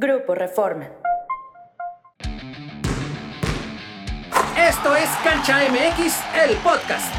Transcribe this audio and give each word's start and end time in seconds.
Grupo 0.00 0.34
Reforma. 0.34 0.88
Esto 4.56 4.96
es 4.96 5.10
Cancha 5.22 5.58
MX, 5.68 6.20
el 6.42 6.56
podcast. 6.56 7.14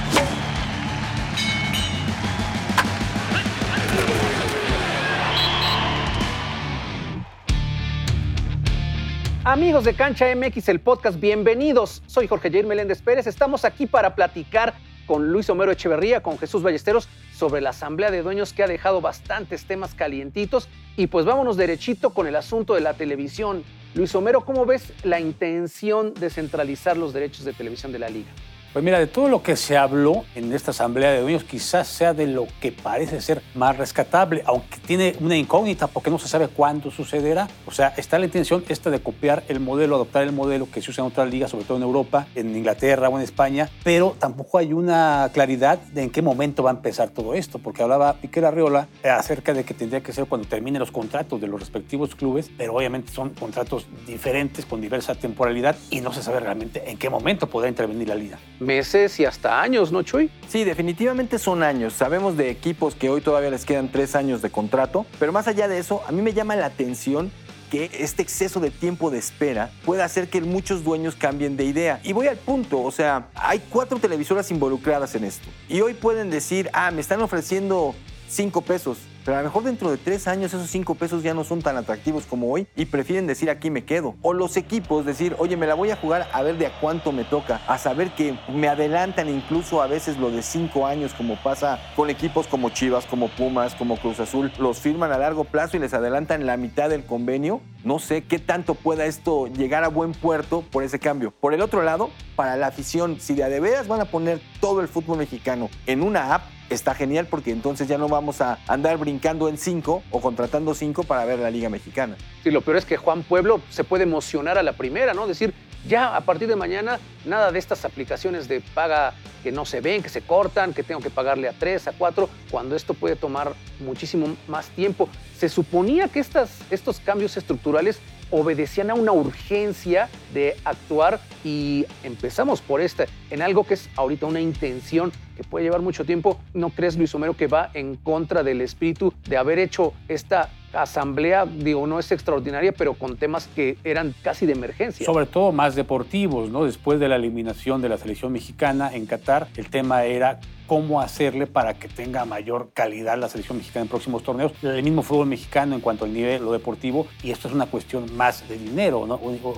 Amigos 9.43 9.83
de 9.83 9.93
Cancha 9.93 10.25
MX, 10.35 10.69
el 10.69 10.79
podcast, 10.79 11.19
bienvenidos. 11.19 12.01
Soy 12.07 12.27
Jorge 12.27 12.49
Jair 12.49 12.65
Meléndez 12.65 13.03
Pérez. 13.03 13.27
Estamos 13.27 13.63
aquí 13.63 13.85
para 13.85 14.15
platicar 14.15 14.73
con 15.11 15.33
Luis 15.33 15.49
Homero 15.49 15.73
Echeverría, 15.73 16.23
con 16.23 16.37
Jesús 16.37 16.63
Ballesteros, 16.63 17.09
sobre 17.35 17.59
la 17.59 17.71
Asamblea 17.71 18.11
de 18.11 18.21
Dueños 18.21 18.53
que 18.53 18.63
ha 18.63 18.67
dejado 18.67 19.01
bastantes 19.01 19.65
temas 19.65 19.93
calientitos. 19.93 20.69
Y 20.95 21.07
pues 21.07 21.25
vámonos 21.25 21.57
derechito 21.57 22.11
con 22.11 22.27
el 22.27 22.35
asunto 22.37 22.75
de 22.75 22.79
la 22.79 22.93
televisión. 22.93 23.65
Luis 23.93 24.15
Homero, 24.15 24.45
¿cómo 24.45 24.65
ves 24.65 24.93
la 25.03 25.19
intención 25.19 26.13
de 26.13 26.29
centralizar 26.29 26.95
los 26.95 27.11
derechos 27.11 27.43
de 27.43 27.51
televisión 27.51 27.91
de 27.91 27.99
la 27.99 28.07
liga? 28.07 28.29
Pues 28.73 28.85
mira, 28.85 28.99
de 28.99 29.07
todo 29.07 29.27
lo 29.27 29.43
que 29.43 29.57
se 29.57 29.75
habló 29.75 30.23
en 30.33 30.53
esta 30.53 30.71
asamblea 30.71 31.11
de 31.11 31.19
dueños, 31.19 31.43
quizás 31.43 31.89
sea 31.89 32.13
de 32.13 32.25
lo 32.25 32.47
que 32.61 32.71
parece 32.71 33.19
ser 33.19 33.41
más 33.53 33.75
rescatable, 33.75 34.43
aunque 34.45 34.77
tiene 34.77 35.13
una 35.19 35.35
incógnita 35.35 35.87
porque 35.87 36.09
no 36.09 36.17
se 36.17 36.29
sabe 36.29 36.47
cuándo 36.47 36.89
sucederá. 36.89 37.49
O 37.65 37.71
sea, 37.71 37.89
está 37.97 38.17
la 38.17 38.27
intención 38.27 38.63
esta 38.69 38.89
de 38.89 39.01
copiar 39.01 39.43
el 39.49 39.59
modelo, 39.59 39.95
adoptar 39.95 40.23
el 40.23 40.31
modelo 40.31 40.71
que 40.71 40.81
se 40.81 40.89
usa 40.89 41.03
en 41.03 41.09
otras 41.09 41.29
ligas, 41.29 41.51
sobre 41.51 41.65
todo 41.65 41.75
en 41.75 41.83
Europa, 41.83 42.27
en 42.33 42.55
Inglaterra 42.55 43.09
o 43.09 43.17
en 43.17 43.23
España, 43.25 43.69
pero 43.83 44.15
tampoco 44.17 44.57
hay 44.57 44.71
una 44.71 45.29
claridad 45.33 45.77
de 45.77 46.03
en 46.03 46.09
qué 46.09 46.21
momento 46.21 46.63
va 46.63 46.69
a 46.71 46.73
empezar 46.75 47.09
todo 47.09 47.33
esto, 47.33 47.59
porque 47.59 47.83
hablaba 47.83 48.13
Piquer 48.13 48.45
Arriola 48.45 48.87
acerca 49.03 49.53
de 49.53 49.65
que 49.65 49.73
tendría 49.73 50.01
que 50.01 50.13
ser 50.13 50.27
cuando 50.27 50.47
terminen 50.47 50.79
los 50.79 50.91
contratos 50.91 51.41
de 51.41 51.47
los 51.47 51.59
respectivos 51.59 52.15
clubes, 52.15 52.49
pero 52.57 52.75
obviamente 52.75 53.11
son 53.11 53.31
contratos 53.31 53.85
diferentes 54.07 54.65
con 54.65 54.79
diversa 54.79 55.13
temporalidad 55.13 55.75
y 55.89 55.99
no 55.99 56.13
se 56.13 56.23
sabe 56.23 56.39
realmente 56.39 56.89
en 56.89 56.97
qué 56.97 57.09
momento 57.09 57.47
podrá 57.47 57.67
intervenir 57.67 58.07
la 58.07 58.15
liga 58.15 58.39
meses 58.61 59.19
y 59.19 59.25
hasta 59.25 59.61
años, 59.61 59.91
¿no, 59.91 60.03
Chuy? 60.03 60.31
Sí, 60.47 60.63
definitivamente 60.63 61.39
son 61.39 61.63
años. 61.63 61.93
Sabemos 61.93 62.37
de 62.37 62.49
equipos 62.49 62.95
que 62.95 63.09
hoy 63.09 63.21
todavía 63.21 63.49
les 63.49 63.65
quedan 63.65 63.91
tres 63.91 64.15
años 64.15 64.41
de 64.41 64.49
contrato, 64.49 65.05
pero 65.19 65.31
más 65.31 65.47
allá 65.47 65.67
de 65.67 65.79
eso, 65.79 66.01
a 66.07 66.11
mí 66.11 66.21
me 66.21 66.33
llama 66.33 66.55
la 66.55 66.67
atención 66.67 67.31
que 67.71 67.89
este 67.93 68.21
exceso 68.21 68.59
de 68.59 68.69
tiempo 68.69 69.09
de 69.11 69.17
espera 69.17 69.71
puede 69.85 70.03
hacer 70.03 70.29
que 70.29 70.41
muchos 70.41 70.83
dueños 70.83 71.15
cambien 71.15 71.55
de 71.55 71.63
idea. 71.63 72.01
Y 72.03 72.11
voy 72.11 72.27
al 72.27 72.37
punto, 72.37 72.81
o 72.81 72.91
sea, 72.91 73.29
hay 73.33 73.61
cuatro 73.69 73.97
televisoras 73.97 74.51
involucradas 74.51 75.15
en 75.15 75.23
esto. 75.23 75.47
Y 75.69 75.79
hoy 75.79 75.93
pueden 75.93 76.29
decir, 76.29 76.69
ah, 76.73 76.91
me 76.91 76.99
están 76.99 77.21
ofreciendo 77.21 77.95
cinco 78.27 78.61
pesos. 78.61 78.97
Pero 79.25 79.37
a 79.37 79.41
lo 79.41 79.47
mejor 79.47 79.63
dentro 79.63 79.91
de 79.91 79.97
tres 79.97 80.27
años 80.27 80.53
esos 80.53 80.69
cinco 80.69 80.95
pesos 80.95 81.23
ya 81.23 81.33
no 81.33 81.43
son 81.43 81.61
tan 81.61 81.77
atractivos 81.77 82.25
como 82.25 82.51
hoy 82.51 82.67
y 82.75 82.85
prefieren 82.85 83.27
decir 83.27 83.49
aquí 83.49 83.69
me 83.69 83.83
quedo. 83.83 84.15
O 84.21 84.33
los 84.33 84.57
equipos 84.57 85.05
decir, 85.05 85.35
oye, 85.37 85.57
me 85.57 85.67
la 85.67 85.75
voy 85.75 85.91
a 85.91 85.95
jugar 85.95 86.29
a 86.33 86.41
ver 86.41 86.57
de 86.57 86.67
a 86.67 86.79
cuánto 86.79 87.11
me 87.11 87.23
toca. 87.23 87.61
A 87.67 87.77
saber 87.77 88.11
que 88.11 88.37
me 88.49 88.67
adelantan 88.67 89.29
incluso 89.29 89.81
a 89.81 89.87
veces 89.87 90.17
lo 90.17 90.31
de 90.31 90.41
cinco 90.41 90.87
años 90.87 91.13
como 91.13 91.35
pasa 91.41 91.79
con 91.95 92.09
equipos 92.09 92.47
como 92.47 92.69
Chivas, 92.69 93.05
como 93.05 93.27
Pumas, 93.29 93.75
como 93.75 93.97
Cruz 93.97 94.19
Azul. 94.19 94.51
Los 94.59 94.79
firman 94.79 95.11
a 95.11 95.17
largo 95.17 95.43
plazo 95.43 95.77
y 95.77 95.79
les 95.79 95.93
adelantan 95.93 96.45
la 96.45 96.57
mitad 96.57 96.89
del 96.89 97.05
convenio. 97.05 97.61
No 97.83 97.99
sé 97.99 98.23
qué 98.23 98.39
tanto 98.39 98.75
pueda 98.75 99.05
esto 99.05 99.47
llegar 99.47 99.83
a 99.83 99.87
buen 99.87 100.13
puerto 100.13 100.63
por 100.71 100.83
ese 100.83 100.99
cambio. 100.99 101.31
Por 101.31 101.53
el 101.53 101.61
otro 101.61 101.83
lado, 101.83 102.09
para 102.35 102.55
la 102.55 102.67
afición, 102.67 103.19
si 103.19 103.35
de 103.35 103.59
veras 103.59 103.87
van 103.87 104.01
a 104.01 104.05
poner 104.05 104.39
todo 104.59 104.81
el 104.81 104.87
fútbol 104.87 105.17
mexicano 105.17 105.69
en 105.87 106.03
una 106.03 106.35
app, 106.35 106.43
está 106.71 106.95
genial 106.95 107.27
porque 107.29 107.51
entonces 107.51 107.87
ya 107.87 107.97
no 107.97 108.07
vamos 108.07 108.41
a 108.41 108.59
andar 108.67 108.97
brincando 108.97 109.49
en 109.49 109.57
cinco 109.57 110.03
o 110.09 110.21
contratando 110.21 110.73
cinco 110.73 111.03
para 111.03 111.25
ver 111.25 111.39
la 111.39 111.51
Liga 111.51 111.69
Mexicana. 111.69 112.15
Sí, 112.43 112.51
lo 112.51 112.61
peor 112.61 112.77
es 112.77 112.85
que 112.85 112.97
Juan 112.97 113.23
Pueblo 113.23 113.61
se 113.69 113.83
puede 113.83 114.03
emocionar 114.03 114.57
a 114.57 114.63
la 114.63 114.73
primera, 114.73 115.13
¿no? 115.13 115.27
Decir, 115.27 115.53
ya 115.87 116.15
a 116.15 116.21
partir 116.21 116.47
de 116.47 116.55
mañana, 116.55 116.99
nada 117.25 117.51
de 117.51 117.59
estas 117.59 117.85
aplicaciones 117.85 118.47
de 118.47 118.61
paga 118.61 119.13
que 119.43 119.51
no 119.51 119.65
se 119.65 119.81
ven, 119.81 120.03
que 120.03 120.09
se 120.09 120.21
cortan, 120.21 120.73
que 120.73 120.83
tengo 120.83 121.01
que 121.01 121.09
pagarle 121.09 121.49
a 121.49 121.53
tres, 121.53 121.87
a 121.87 121.91
cuatro, 121.91 122.29
cuando 122.51 122.75
esto 122.75 122.93
puede 122.93 123.15
tomar 123.15 123.53
muchísimo 123.79 124.35
más 124.47 124.67
tiempo. 124.69 125.09
Se 125.37 125.49
suponía 125.49 126.07
que 126.07 126.19
estas, 126.19 126.59
estos 126.69 126.99
cambios 126.99 127.35
estructurales 127.35 127.99
obedecían 128.31 128.89
a 128.89 128.93
una 128.93 129.11
urgencia 129.11 130.09
de 130.33 130.55
actuar 130.63 131.19
y 131.43 131.85
empezamos 132.03 132.61
por 132.61 132.81
este, 132.81 133.05
en 133.29 133.41
algo 133.41 133.65
que 133.65 133.75
es 133.75 133.89
ahorita 133.95 134.25
una 134.25 134.39
intención 134.39 135.11
que 135.35 135.43
puede 135.43 135.65
llevar 135.65 135.81
mucho 135.81 136.05
tiempo. 136.05 136.39
¿No 136.53 136.69
crees, 136.69 136.97
Luis 136.97 137.13
Homero, 137.13 137.35
que 137.35 137.47
va 137.47 137.69
en 137.73 137.95
contra 137.95 138.43
del 138.43 138.61
espíritu 138.61 139.13
de 139.27 139.37
haber 139.37 139.59
hecho 139.59 139.93
esta 140.07 140.49
asamblea, 140.73 141.45
digo, 141.45 141.85
no 141.87 141.99
es 141.99 142.11
extraordinaria, 142.11 142.71
pero 142.71 142.93
con 142.93 143.17
temas 143.17 143.47
que 143.55 143.77
eran 143.83 144.13
casi 144.21 144.45
de 144.45 144.53
emergencia. 144.53 145.05
Sobre 145.05 145.25
todo 145.25 145.51
más 145.51 145.75
deportivos, 145.75 146.49
¿no? 146.49 146.65
Después 146.65 146.99
de 146.99 147.09
la 147.09 147.15
eliminación 147.15 147.81
de 147.81 147.89
la 147.89 147.97
selección 147.97 148.31
mexicana 148.31 148.91
en 148.93 149.05
Qatar, 149.05 149.47
el 149.55 149.69
tema 149.69 150.05
era 150.05 150.39
cómo 150.71 151.01
hacerle 151.01 151.47
para 151.47 151.73
que 151.73 151.89
tenga 151.89 152.23
mayor 152.23 152.69
calidad 152.73 153.17
la 153.17 153.27
selección 153.27 153.57
mexicana 153.57 153.81
en 153.81 153.89
próximos 153.89 154.23
torneos. 154.23 154.53
El 154.61 154.81
mismo 154.83 155.03
fútbol 155.03 155.27
mexicano 155.27 155.75
en 155.75 155.81
cuanto 155.81 156.05
al 156.05 156.13
nivel 156.13 156.45
lo 156.45 156.53
deportivo, 156.53 157.07
y 157.21 157.31
esto 157.31 157.49
es 157.49 157.53
una 157.53 157.65
cuestión 157.65 158.15
más 158.15 158.47
de 158.47 158.57
dinero, 158.57 159.05
¿no? 159.05 159.15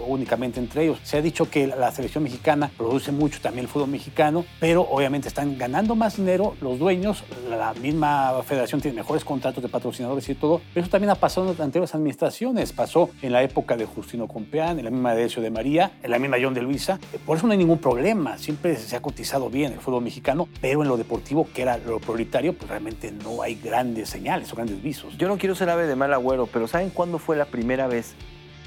únicamente 0.08 0.60
entre 0.60 0.86
ellos. 0.86 0.98
Se 1.04 1.18
ha 1.18 1.22
dicho 1.22 1.52
que 1.52 1.68
la 1.68 1.92
selección 1.92 2.24
mexicana 2.24 2.72
produce 2.76 3.12
mucho 3.12 3.40
también 3.42 3.66
el 3.66 3.70
fútbol 3.70 3.90
mexicano, 3.90 4.44
pero 4.60 4.82
obviamente 4.90 5.28
están 5.28 5.56
ganando 5.56 5.94
más 5.94 6.18
dinero 6.18 6.56
los 6.62 6.80
dueños, 6.80 7.24
la 7.48 7.76
misma 7.76 8.42
federación 8.44 8.82
tiene 8.82 8.98
mejores 8.98 9.24
contratos 9.24 9.62
de 9.62 9.70
patrocinadores 9.70 10.28
y 10.30 10.34
todo, 10.34 10.62
pero 10.74 10.82
eso 10.84 10.90
también 10.90 11.03
ha 11.10 11.16
pasado 11.16 11.52
en 11.52 11.62
anteriores 11.62 11.94
administraciones, 11.96 12.74
pasó 12.74 13.10
en 13.22 13.32
la 13.32 13.44
época 13.44 13.78
de 13.78 13.86
Justino 13.86 14.28
Compeán, 14.28 14.80
en 14.80 14.86
la 14.86 14.92
misma 14.92 15.14
de 15.16 15.24
Decio 15.24 15.42
de 15.42 15.50
María, 15.50 15.92
en 16.02 16.12
la 16.12 16.20
misma 16.20 16.38
John 16.42 16.54
de 16.54 16.62
Luisa, 16.62 17.00
por 17.26 17.38
eso 17.38 17.48
no 17.48 17.54
hay 17.54 17.58
ningún 17.58 17.80
problema, 17.80 18.38
siempre 18.38 18.76
se 18.76 18.96
ha 18.96 19.02
cotizado 19.02 19.50
bien 19.50 19.74
el 19.74 19.80
fútbol 19.80 20.04
mexicano, 20.04 20.48
pero 20.62 20.82
en 20.82 20.90
lo 20.90 20.98
deportivo, 20.98 21.48
que 21.54 21.62
era 21.62 21.78
lo 21.78 22.00
prioritario, 22.00 22.54
pues 22.54 22.70
realmente 22.70 23.12
no 23.12 23.42
hay 23.42 23.56
grandes 23.56 24.10
señales 24.10 24.52
o 24.52 24.56
grandes 24.56 24.82
visos. 24.82 25.18
Yo 25.18 25.28
no 25.28 25.38
quiero 25.38 25.56
ser 25.56 25.70
ave 25.70 25.88
de 25.88 25.96
mal 25.96 26.14
agüero, 26.14 26.48
pero 26.48 26.68
¿saben 26.68 26.90
cuándo 26.90 27.20
fue 27.20 27.36
la 27.36 27.46
primera 27.46 27.88
vez 27.88 28.16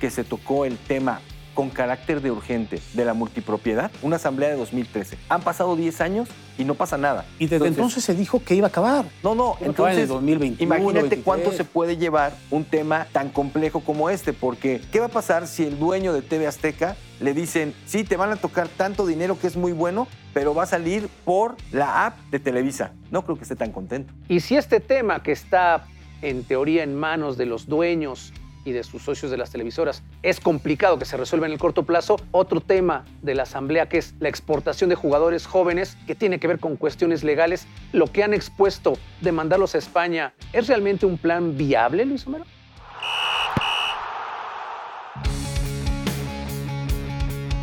que 0.00 0.10
se 0.10 0.24
tocó 0.24 0.64
el 0.64 0.76
tema 0.76 1.20
con 1.56 1.70
carácter 1.70 2.20
de 2.20 2.30
urgente 2.30 2.80
de 2.92 3.04
la 3.04 3.14
multipropiedad, 3.14 3.90
una 4.02 4.16
asamblea 4.16 4.50
de 4.50 4.56
2013. 4.56 5.16
Han 5.30 5.40
pasado 5.40 5.74
10 5.74 6.00
años 6.02 6.28
y 6.58 6.64
no 6.64 6.74
pasa 6.74 6.98
nada. 6.98 7.24
Y 7.38 7.46
desde 7.46 7.66
entonces, 7.66 8.04
se 8.04 8.14
dijo 8.14 8.44
que 8.44 8.54
iba 8.54 8.66
a 8.66 8.68
acabar. 8.68 9.06
No, 9.24 9.34
no, 9.34 9.56
entonces 9.60 10.06
2021, 10.08 10.62
imagínate 10.62 11.22
cuánto 11.22 11.50
se 11.52 11.64
puede 11.64 11.96
llevar 11.96 12.36
un 12.50 12.64
tema 12.64 13.06
tan 13.10 13.30
complejo 13.30 13.80
como 13.80 14.10
este, 14.10 14.34
porque 14.34 14.82
¿qué 14.92 15.00
va 15.00 15.06
a 15.06 15.08
pasar 15.08 15.48
si 15.48 15.64
el 15.64 15.78
dueño 15.78 16.12
de 16.12 16.20
TV 16.20 16.46
Azteca 16.46 16.94
le 17.20 17.32
dicen, 17.32 17.74
sí, 17.86 18.04
te 18.04 18.18
van 18.18 18.30
a 18.30 18.36
tocar 18.36 18.68
tanto 18.68 19.06
dinero 19.06 19.38
que 19.40 19.46
es 19.46 19.56
muy 19.56 19.72
bueno, 19.72 20.06
pero 20.34 20.54
va 20.54 20.64
a 20.64 20.66
salir 20.66 21.08
por 21.24 21.56
la 21.72 22.04
app 22.04 22.18
de 22.30 22.38
Televisa? 22.38 22.92
No 23.10 23.24
creo 23.24 23.36
que 23.36 23.44
esté 23.44 23.56
tan 23.56 23.72
contento. 23.72 24.12
Y 24.28 24.40
si 24.40 24.56
este 24.56 24.80
tema 24.80 25.22
que 25.22 25.32
está 25.32 25.86
en 26.20 26.44
teoría 26.44 26.82
en 26.82 26.94
manos 26.94 27.38
de 27.38 27.46
los 27.46 27.66
dueños 27.66 28.34
y 28.66 28.72
de 28.72 28.84
sus 28.84 29.02
socios 29.02 29.30
de 29.30 29.38
las 29.38 29.50
televisoras. 29.50 30.02
Es 30.22 30.40
complicado 30.40 30.98
que 30.98 31.06
se 31.06 31.16
resuelva 31.16 31.46
en 31.46 31.52
el 31.52 31.58
corto 31.58 31.84
plazo. 31.84 32.16
Otro 32.32 32.60
tema 32.60 33.06
de 33.22 33.34
la 33.34 33.44
Asamblea 33.44 33.88
que 33.88 33.98
es 33.98 34.14
la 34.18 34.28
exportación 34.28 34.90
de 34.90 34.96
jugadores 34.96 35.46
jóvenes 35.46 35.96
que 36.06 36.14
tiene 36.14 36.38
que 36.38 36.48
ver 36.48 36.58
con 36.58 36.76
cuestiones 36.76 37.24
legales. 37.24 37.66
Lo 37.92 38.08
que 38.08 38.24
han 38.24 38.34
expuesto 38.34 38.98
de 39.20 39.32
mandarlos 39.32 39.74
a 39.74 39.78
España, 39.78 40.34
¿es 40.52 40.66
realmente 40.66 41.06
un 41.06 41.16
plan 41.16 41.56
viable, 41.56 42.04
Luis 42.04 42.26
Homero? 42.26 42.44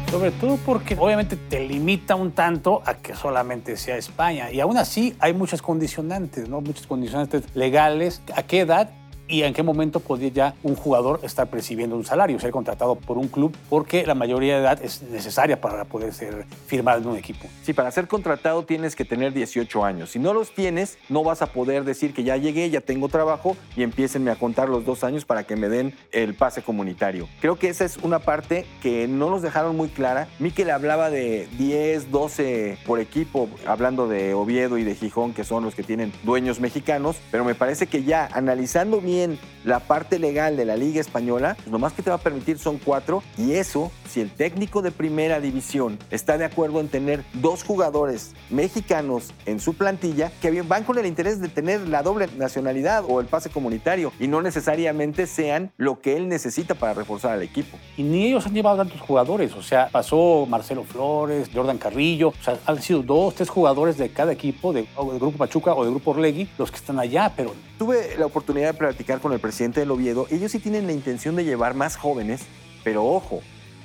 Sobre 0.09 0.29
todo 0.29 0.57
porque 0.63 0.95
obviamente 0.99 1.35
te 1.35 1.59
limita 1.67 2.15
un 2.15 2.33
tanto 2.33 2.83
a 2.85 2.93
que 2.93 3.15
solamente 3.15 3.75
sea 3.77 3.97
España. 3.97 4.51
Y 4.51 4.59
aún 4.59 4.77
así 4.77 5.15
hay 5.17 5.33
muchas 5.33 5.63
condicionantes, 5.63 6.47
¿no? 6.47 6.61
Muchas 6.61 6.85
condicionantes 6.85 7.43
legales. 7.55 8.21
¿A 8.35 8.43
qué 8.43 8.59
edad 8.59 8.91
y 9.27 9.43
en 9.43 9.53
qué 9.53 9.63
momento 9.63 9.99
podría 9.99 10.29
ya 10.29 10.55
un 10.63 10.75
jugador 10.75 11.19
estar 11.23 11.47
percibiendo 11.47 11.95
un 11.95 12.05
salario, 12.05 12.39
ser 12.39 12.51
contratado 12.51 12.95
por 12.95 13.17
un 13.17 13.27
club, 13.27 13.55
porque 13.69 14.05
la 14.05 14.15
mayoría 14.15 14.55
de 14.55 14.61
edad 14.61 14.83
es 14.83 15.01
necesaria 15.03 15.59
para 15.59 15.85
poder 15.85 16.13
ser 16.13 16.45
firmado 16.67 17.01
en 17.01 17.07
un 17.07 17.17
equipo. 17.17 17.47
Sí, 17.63 17.73
para 17.73 17.91
ser 17.91 18.07
contratado 18.07 18.63
tienes 18.63 18.95
que 18.95 19.05
tener 19.05 19.33
18 19.33 19.85
años. 19.85 20.11
Si 20.11 20.19
no 20.19 20.33
los 20.33 20.53
tienes, 20.53 20.97
no 21.09 21.23
vas 21.23 21.41
a 21.41 21.47
poder 21.47 21.83
decir 21.83 22.13
que 22.13 22.23
ya 22.23 22.37
llegué, 22.37 22.69
ya 22.69 22.81
tengo 22.81 23.09
trabajo 23.09 23.55
y 23.75 23.83
empiecenme 23.83 24.31
a 24.31 24.35
contar 24.35 24.69
los 24.69 24.85
dos 24.85 25.03
años 25.03 25.25
para 25.25 25.43
que 25.43 25.55
me 25.55 25.69
den 25.69 25.93
el 26.11 26.33
pase 26.35 26.61
comunitario. 26.61 27.27
Creo 27.39 27.57
que 27.57 27.69
esa 27.69 27.85
es 27.85 27.97
una 27.97 28.19
parte 28.19 28.65
que 28.81 29.07
no 29.07 29.29
nos 29.29 29.41
dejaron 29.41 29.75
muy 29.75 29.89
clara. 29.89 30.27
Miquel 30.39 30.69
hablaba 30.69 31.09
de 31.09 31.47
10, 31.57 32.11
12 32.11 32.77
por 32.85 32.99
equipo, 32.99 33.49
hablando 33.65 34.07
de 34.07 34.33
Oviedo 34.33 34.77
y 34.77 34.83
de 34.83 34.95
Gijón, 34.95 35.33
que 35.33 35.43
son 35.43 35.63
los 35.63 35.75
que 35.75 35.83
tienen 35.83 36.11
dueños 36.23 36.59
mexicanos, 36.59 37.17
pero 37.31 37.43
me 37.45 37.55
parece 37.55 37.87
que 37.87 38.03
ya 38.03 38.29
analizando 38.33 39.01
bien 39.01 39.22
bien 39.27 39.39
la 39.63 39.79
parte 39.79 40.19
legal 40.19 40.57
de 40.57 40.65
la 40.65 40.75
Liga 40.75 40.99
Española, 40.99 41.55
pues 41.55 41.71
nomás 41.71 41.93
que 41.93 42.01
te 42.01 42.09
va 42.09 42.17
a 42.17 42.19
permitir 42.19 42.59
son 42.59 42.77
cuatro. 42.77 43.23
Y 43.37 43.53
eso, 43.53 43.91
si 44.09 44.19
el 44.19 44.29
técnico 44.29 44.81
de 44.81 44.91
primera 44.91 45.39
división 45.39 45.97
está 46.11 46.37
de 46.37 46.45
acuerdo 46.45 46.79
en 46.79 46.89
tener 46.89 47.23
dos 47.35 47.63
jugadores 47.63 48.33
mexicanos 48.49 49.33
en 49.45 49.59
su 49.59 49.73
plantilla, 49.73 50.31
que 50.41 50.61
van 50.63 50.83
con 50.83 50.97
el 50.97 51.05
interés 51.05 51.39
de 51.39 51.47
tener 51.47 51.87
la 51.87 52.03
doble 52.03 52.27
nacionalidad 52.37 53.05
o 53.07 53.21
el 53.21 53.27
pase 53.27 53.49
comunitario 53.49 54.11
y 54.19 54.27
no 54.27 54.41
necesariamente 54.41 55.27
sean 55.27 55.71
lo 55.77 56.01
que 56.01 56.17
él 56.17 56.27
necesita 56.27 56.75
para 56.75 56.93
reforzar 56.93 57.31
al 57.31 57.41
equipo. 57.41 57.77
Y 57.97 58.03
ni 58.03 58.27
ellos 58.27 58.45
han 58.45 58.53
llevado 58.53 58.77
tantos 58.77 59.01
jugadores, 59.01 59.53
o 59.53 59.61
sea, 59.61 59.89
pasó 59.91 60.45
Marcelo 60.47 60.83
Flores, 60.83 61.49
Jordan 61.53 61.77
Carrillo, 61.77 62.29
o 62.29 62.43
sea, 62.43 62.57
han 62.65 62.81
sido 62.81 63.01
dos, 63.01 63.35
tres 63.35 63.49
jugadores 63.49 63.97
de 63.97 64.09
cada 64.09 64.31
equipo, 64.31 64.73
de, 64.73 64.81
del 64.81 65.19
Grupo 65.19 65.37
Pachuca 65.37 65.73
o 65.73 65.83
del 65.83 65.93
Grupo 65.93 66.11
Orlegui, 66.11 66.49
los 66.57 66.69
que 66.69 66.77
están 66.77 66.99
allá, 66.99 67.31
pero... 67.35 67.53
Tuve 67.75 68.15
la 68.17 68.27
oportunidad 68.27 68.67
de 68.67 68.73
platicar 68.75 69.02
con 69.21 69.33
el 69.33 69.39
presidente 69.39 69.81
del 69.81 69.91
Oviedo, 69.91 70.27
ellos 70.31 70.51
sí 70.51 70.59
tienen 70.59 70.87
la 70.87 70.93
intención 70.93 71.35
de 71.35 71.43
llevar 71.43 71.73
más 71.73 71.97
jóvenes, 71.97 72.41
pero 72.83 73.05
ojo, 73.05 73.41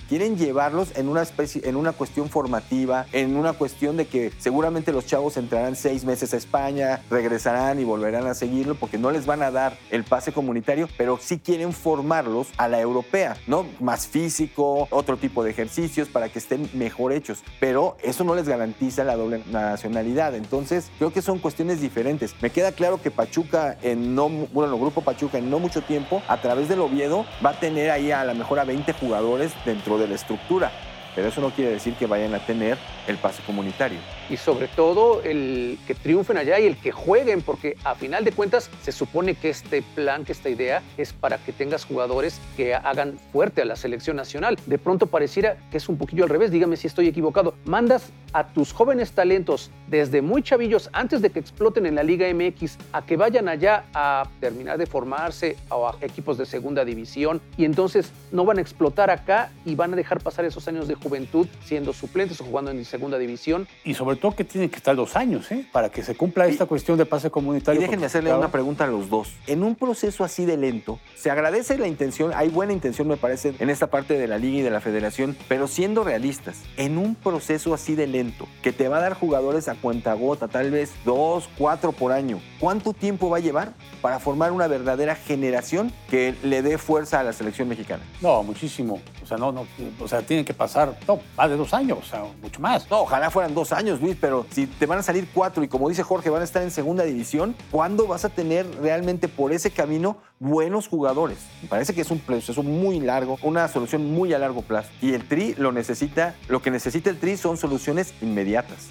quieren 0.08 0.36
llevarlos 0.36 0.96
en 0.96 1.08
una 1.08 1.22
especie, 1.22 1.68
en 1.68 1.76
una 1.76 1.92
cuestión 1.92 2.28
formativa, 2.28 3.06
en 3.12 3.36
una 3.36 3.52
cuestión 3.52 3.96
de 3.96 4.06
que 4.06 4.32
seguramente 4.38 4.92
los 4.92 5.06
chavos 5.06 5.36
entrarán 5.36 5.76
seis 5.76 6.04
meses 6.04 6.32
a 6.32 6.36
España, 6.36 7.02
regresarán 7.10 7.78
y 7.78 7.84
volverán 7.84 8.26
a 8.26 8.34
seguirlo 8.34 8.74
porque 8.74 8.98
no 8.98 9.10
les 9.10 9.26
van 9.26 9.42
a 9.42 9.50
dar 9.50 9.76
el 9.90 10.04
pase 10.04 10.32
comunitario, 10.32 10.88
pero 10.96 11.18
sí 11.20 11.38
quieren 11.38 11.72
formarlos 11.72 12.48
a 12.56 12.68
la 12.68 12.80
europea, 12.80 13.36
¿no? 13.46 13.66
Más 13.80 14.06
físico, 14.06 14.88
otro 14.90 15.18
tipo 15.18 15.44
de 15.44 15.50
ejercicios 15.50 16.08
para 16.08 16.28
que 16.30 16.38
estén 16.38 16.70
mejor 16.72 17.12
hechos, 17.12 17.42
pero 17.60 17.96
eso 18.02 18.24
no 18.24 18.34
les 18.34 18.48
garantiza 18.48 19.04
la 19.04 19.16
doble 19.16 19.42
nacionalidad. 19.50 20.34
Entonces, 20.34 20.90
creo 20.98 21.12
que 21.12 21.22
son 21.22 21.38
cuestiones 21.38 21.80
diferentes. 21.80 22.34
Me 22.40 22.50
queda 22.50 22.72
claro 22.72 23.00
que 23.02 23.10
Pachuca 23.10 23.76
en 23.82 24.14
no, 24.14 24.28
bueno, 24.28 24.72
el 24.74 24.80
grupo 24.80 25.02
Pachuca 25.02 25.38
en 25.38 25.50
no 25.50 25.58
mucho 25.58 25.82
tiempo, 25.82 26.22
a 26.28 26.40
través 26.40 26.68
del 26.68 26.80
Oviedo, 26.80 27.26
va 27.44 27.50
a 27.50 27.60
tener 27.60 27.90
ahí 27.90 28.10
a 28.10 28.24
lo 28.24 28.34
mejor 28.34 28.58
a 28.58 28.64
20 28.64 28.92
jugadores 28.94 29.52
dentro 29.64 29.97
de 29.98 30.08
la 30.08 30.14
estructura, 30.14 30.70
pero 31.14 31.28
eso 31.28 31.40
no 31.40 31.50
quiere 31.50 31.72
decir 31.72 31.94
que 31.94 32.06
vayan 32.06 32.34
a 32.34 32.38
tener 32.38 32.78
el 33.06 33.16
pase 33.16 33.42
comunitario. 33.42 33.98
Y 34.28 34.36
sobre 34.36 34.68
todo 34.68 35.22
el 35.22 35.78
que 35.86 35.94
triunfen 35.94 36.36
allá 36.36 36.58
y 36.58 36.66
el 36.66 36.76
que 36.76 36.92
jueguen, 36.92 37.42
porque 37.42 37.76
a 37.84 37.94
final 37.94 38.24
de 38.24 38.32
cuentas 38.32 38.70
se 38.82 38.92
supone 38.92 39.34
que 39.34 39.50
este 39.50 39.82
plan, 39.94 40.24
que 40.24 40.32
esta 40.32 40.48
idea 40.48 40.82
es 40.96 41.12
para 41.12 41.38
que 41.38 41.52
tengas 41.52 41.84
jugadores 41.84 42.40
que 42.56 42.74
hagan 42.74 43.18
fuerte 43.32 43.62
a 43.62 43.64
la 43.64 43.76
selección 43.76 44.16
nacional. 44.16 44.58
De 44.66 44.78
pronto 44.78 45.06
pareciera 45.06 45.56
que 45.70 45.78
es 45.78 45.88
un 45.88 45.98
poquillo 45.98 46.24
al 46.24 46.30
revés, 46.30 46.50
dígame 46.50 46.76
si 46.76 46.86
estoy 46.86 47.08
equivocado. 47.08 47.54
Mandas 47.64 48.12
a 48.32 48.48
tus 48.48 48.72
jóvenes 48.72 49.12
talentos 49.12 49.70
desde 49.86 50.22
muy 50.22 50.42
chavillos, 50.42 50.90
antes 50.92 51.22
de 51.22 51.30
que 51.30 51.38
exploten 51.38 51.86
en 51.86 51.94
la 51.94 52.02
Liga 52.02 52.26
MX, 52.32 52.76
a 52.92 53.04
que 53.04 53.16
vayan 53.16 53.48
allá 53.48 53.84
a 53.94 54.28
terminar 54.40 54.78
de 54.78 54.86
formarse 54.86 55.56
a 55.70 55.94
equipos 56.02 56.36
de 56.38 56.46
segunda 56.46 56.84
división 56.84 57.40
y 57.56 57.64
entonces 57.64 58.12
no 58.32 58.44
van 58.44 58.58
a 58.58 58.60
explotar 58.60 59.10
acá 59.10 59.50
y 59.64 59.74
van 59.74 59.92
a 59.92 59.96
dejar 59.96 60.20
pasar 60.20 60.44
esos 60.44 60.68
años 60.68 60.88
de 60.88 60.94
juventud 60.94 61.46
siendo 61.64 61.92
suplentes 61.92 62.40
o 62.40 62.44
jugando 62.44 62.70
en 62.70 62.84
segunda 62.84 63.18
división. 63.18 63.66
Y 63.84 63.94
sobre 63.94 64.16
todo 64.18 64.36
que 64.36 64.44
tienen 64.44 64.70
que 64.70 64.76
estar 64.76 64.94
dos 64.94 65.16
años, 65.16 65.50
¿eh? 65.50 65.66
Para 65.72 65.88
que 65.88 66.02
se 66.02 66.14
cumpla 66.14 66.46
esta 66.46 66.66
cuestión 66.66 66.98
de 66.98 67.06
pase 67.06 67.30
comunitario. 67.30 67.80
Y 67.80 67.84
déjenme 67.84 68.06
hacerle 68.06 68.34
una 68.34 68.50
pregunta 68.50 68.84
a 68.84 68.86
los 68.86 69.08
dos. 69.08 69.34
En 69.46 69.62
un 69.62 69.74
proceso 69.74 70.24
así 70.24 70.44
de 70.44 70.56
lento, 70.56 70.98
se 71.16 71.30
agradece 71.30 71.78
la 71.78 71.88
intención, 71.88 72.32
hay 72.34 72.48
buena 72.48 72.72
intención 72.72 73.08
me 73.08 73.16
parece 73.16 73.54
en 73.58 73.70
esta 73.70 73.88
parte 73.88 74.18
de 74.18 74.26
la 74.26 74.38
liga 74.38 74.58
y 74.58 74.62
de 74.62 74.70
la 74.70 74.80
federación, 74.80 75.36
pero 75.48 75.68
siendo 75.68 76.04
realistas, 76.04 76.62
en 76.76 76.98
un 76.98 77.14
proceso 77.14 77.74
así 77.74 77.94
de 77.94 78.06
lento, 78.06 78.46
que 78.62 78.72
te 78.72 78.88
va 78.88 78.98
a 78.98 79.00
dar 79.00 79.14
jugadores 79.14 79.68
a 79.68 79.74
cuenta 79.74 80.14
gota, 80.14 80.48
tal 80.48 80.70
vez 80.70 80.92
dos, 81.04 81.48
cuatro 81.56 81.92
por 81.92 82.12
año, 82.12 82.40
¿cuánto 82.60 82.92
tiempo 82.92 83.30
va 83.30 83.38
a 83.38 83.40
llevar 83.40 83.72
para 84.02 84.18
formar 84.18 84.52
una 84.52 84.66
verdadera 84.66 85.14
generación 85.14 85.92
que 86.10 86.34
le 86.42 86.62
dé 86.62 86.78
fuerza 86.78 87.20
a 87.20 87.22
la 87.22 87.32
selección 87.32 87.68
mexicana? 87.68 88.02
No, 88.20 88.42
muchísimo. 88.42 89.00
O 89.22 89.26
sea, 89.26 89.36
no, 89.36 89.52
no, 89.52 89.66
o 90.00 90.08
sea, 90.08 90.22
tienen 90.22 90.44
que 90.44 90.54
pasar 90.54 90.96
no, 91.06 91.20
más 91.36 91.50
de 91.50 91.56
dos 91.56 91.74
años, 91.74 91.98
o 92.00 92.04
sea, 92.04 92.24
mucho 92.40 92.60
más. 92.60 92.90
No, 92.90 93.00
ojalá 93.00 93.30
fueran 93.30 93.54
dos 93.54 93.72
años, 93.72 94.00
Luis, 94.00 94.07
pero 94.14 94.46
si 94.50 94.66
te 94.66 94.86
van 94.86 94.98
a 94.98 95.02
salir 95.02 95.28
cuatro 95.32 95.62
y 95.62 95.68
como 95.68 95.88
dice 95.88 96.02
Jorge, 96.02 96.30
van 96.30 96.42
a 96.42 96.44
estar 96.44 96.62
en 96.62 96.70
segunda 96.70 97.04
división, 97.04 97.54
¿cuándo 97.70 98.06
vas 98.06 98.24
a 98.24 98.28
tener 98.28 98.66
realmente 98.80 99.28
por 99.28 99.52
ese 99.52 99.70
camino 99.70 100.18
buenos 100.38 100.88
jugadores? 100.88 101.38
Me 101.62 101.68
parece 101.68 101.94
que 101.94 102.02
es 102.02 102.10
un 102.10 102.20
proceso 102.20 102.62
muy 102.62 103.00
largo, 103.00 103.38
una 103.42 103.68
solución 103.68 104.12
muy 104.12 104.32
a 104.32 104.38
largo 104.38 104.62
plazo. 104.62 104.90
Y 105.00 105.14
el 105.14 105.26
Tri 105.26 105.54
lo 105.56 105.72
necesita, 105.72 106.34
lo 106.48 106.62
que 106.62 106.70
necesita 106.70 107.10
el 107.10 107.18
Tri 107.18 107.36
son 107.36 107.56
soluciones 107.56 108.14
inmediatas. 108.20 108.88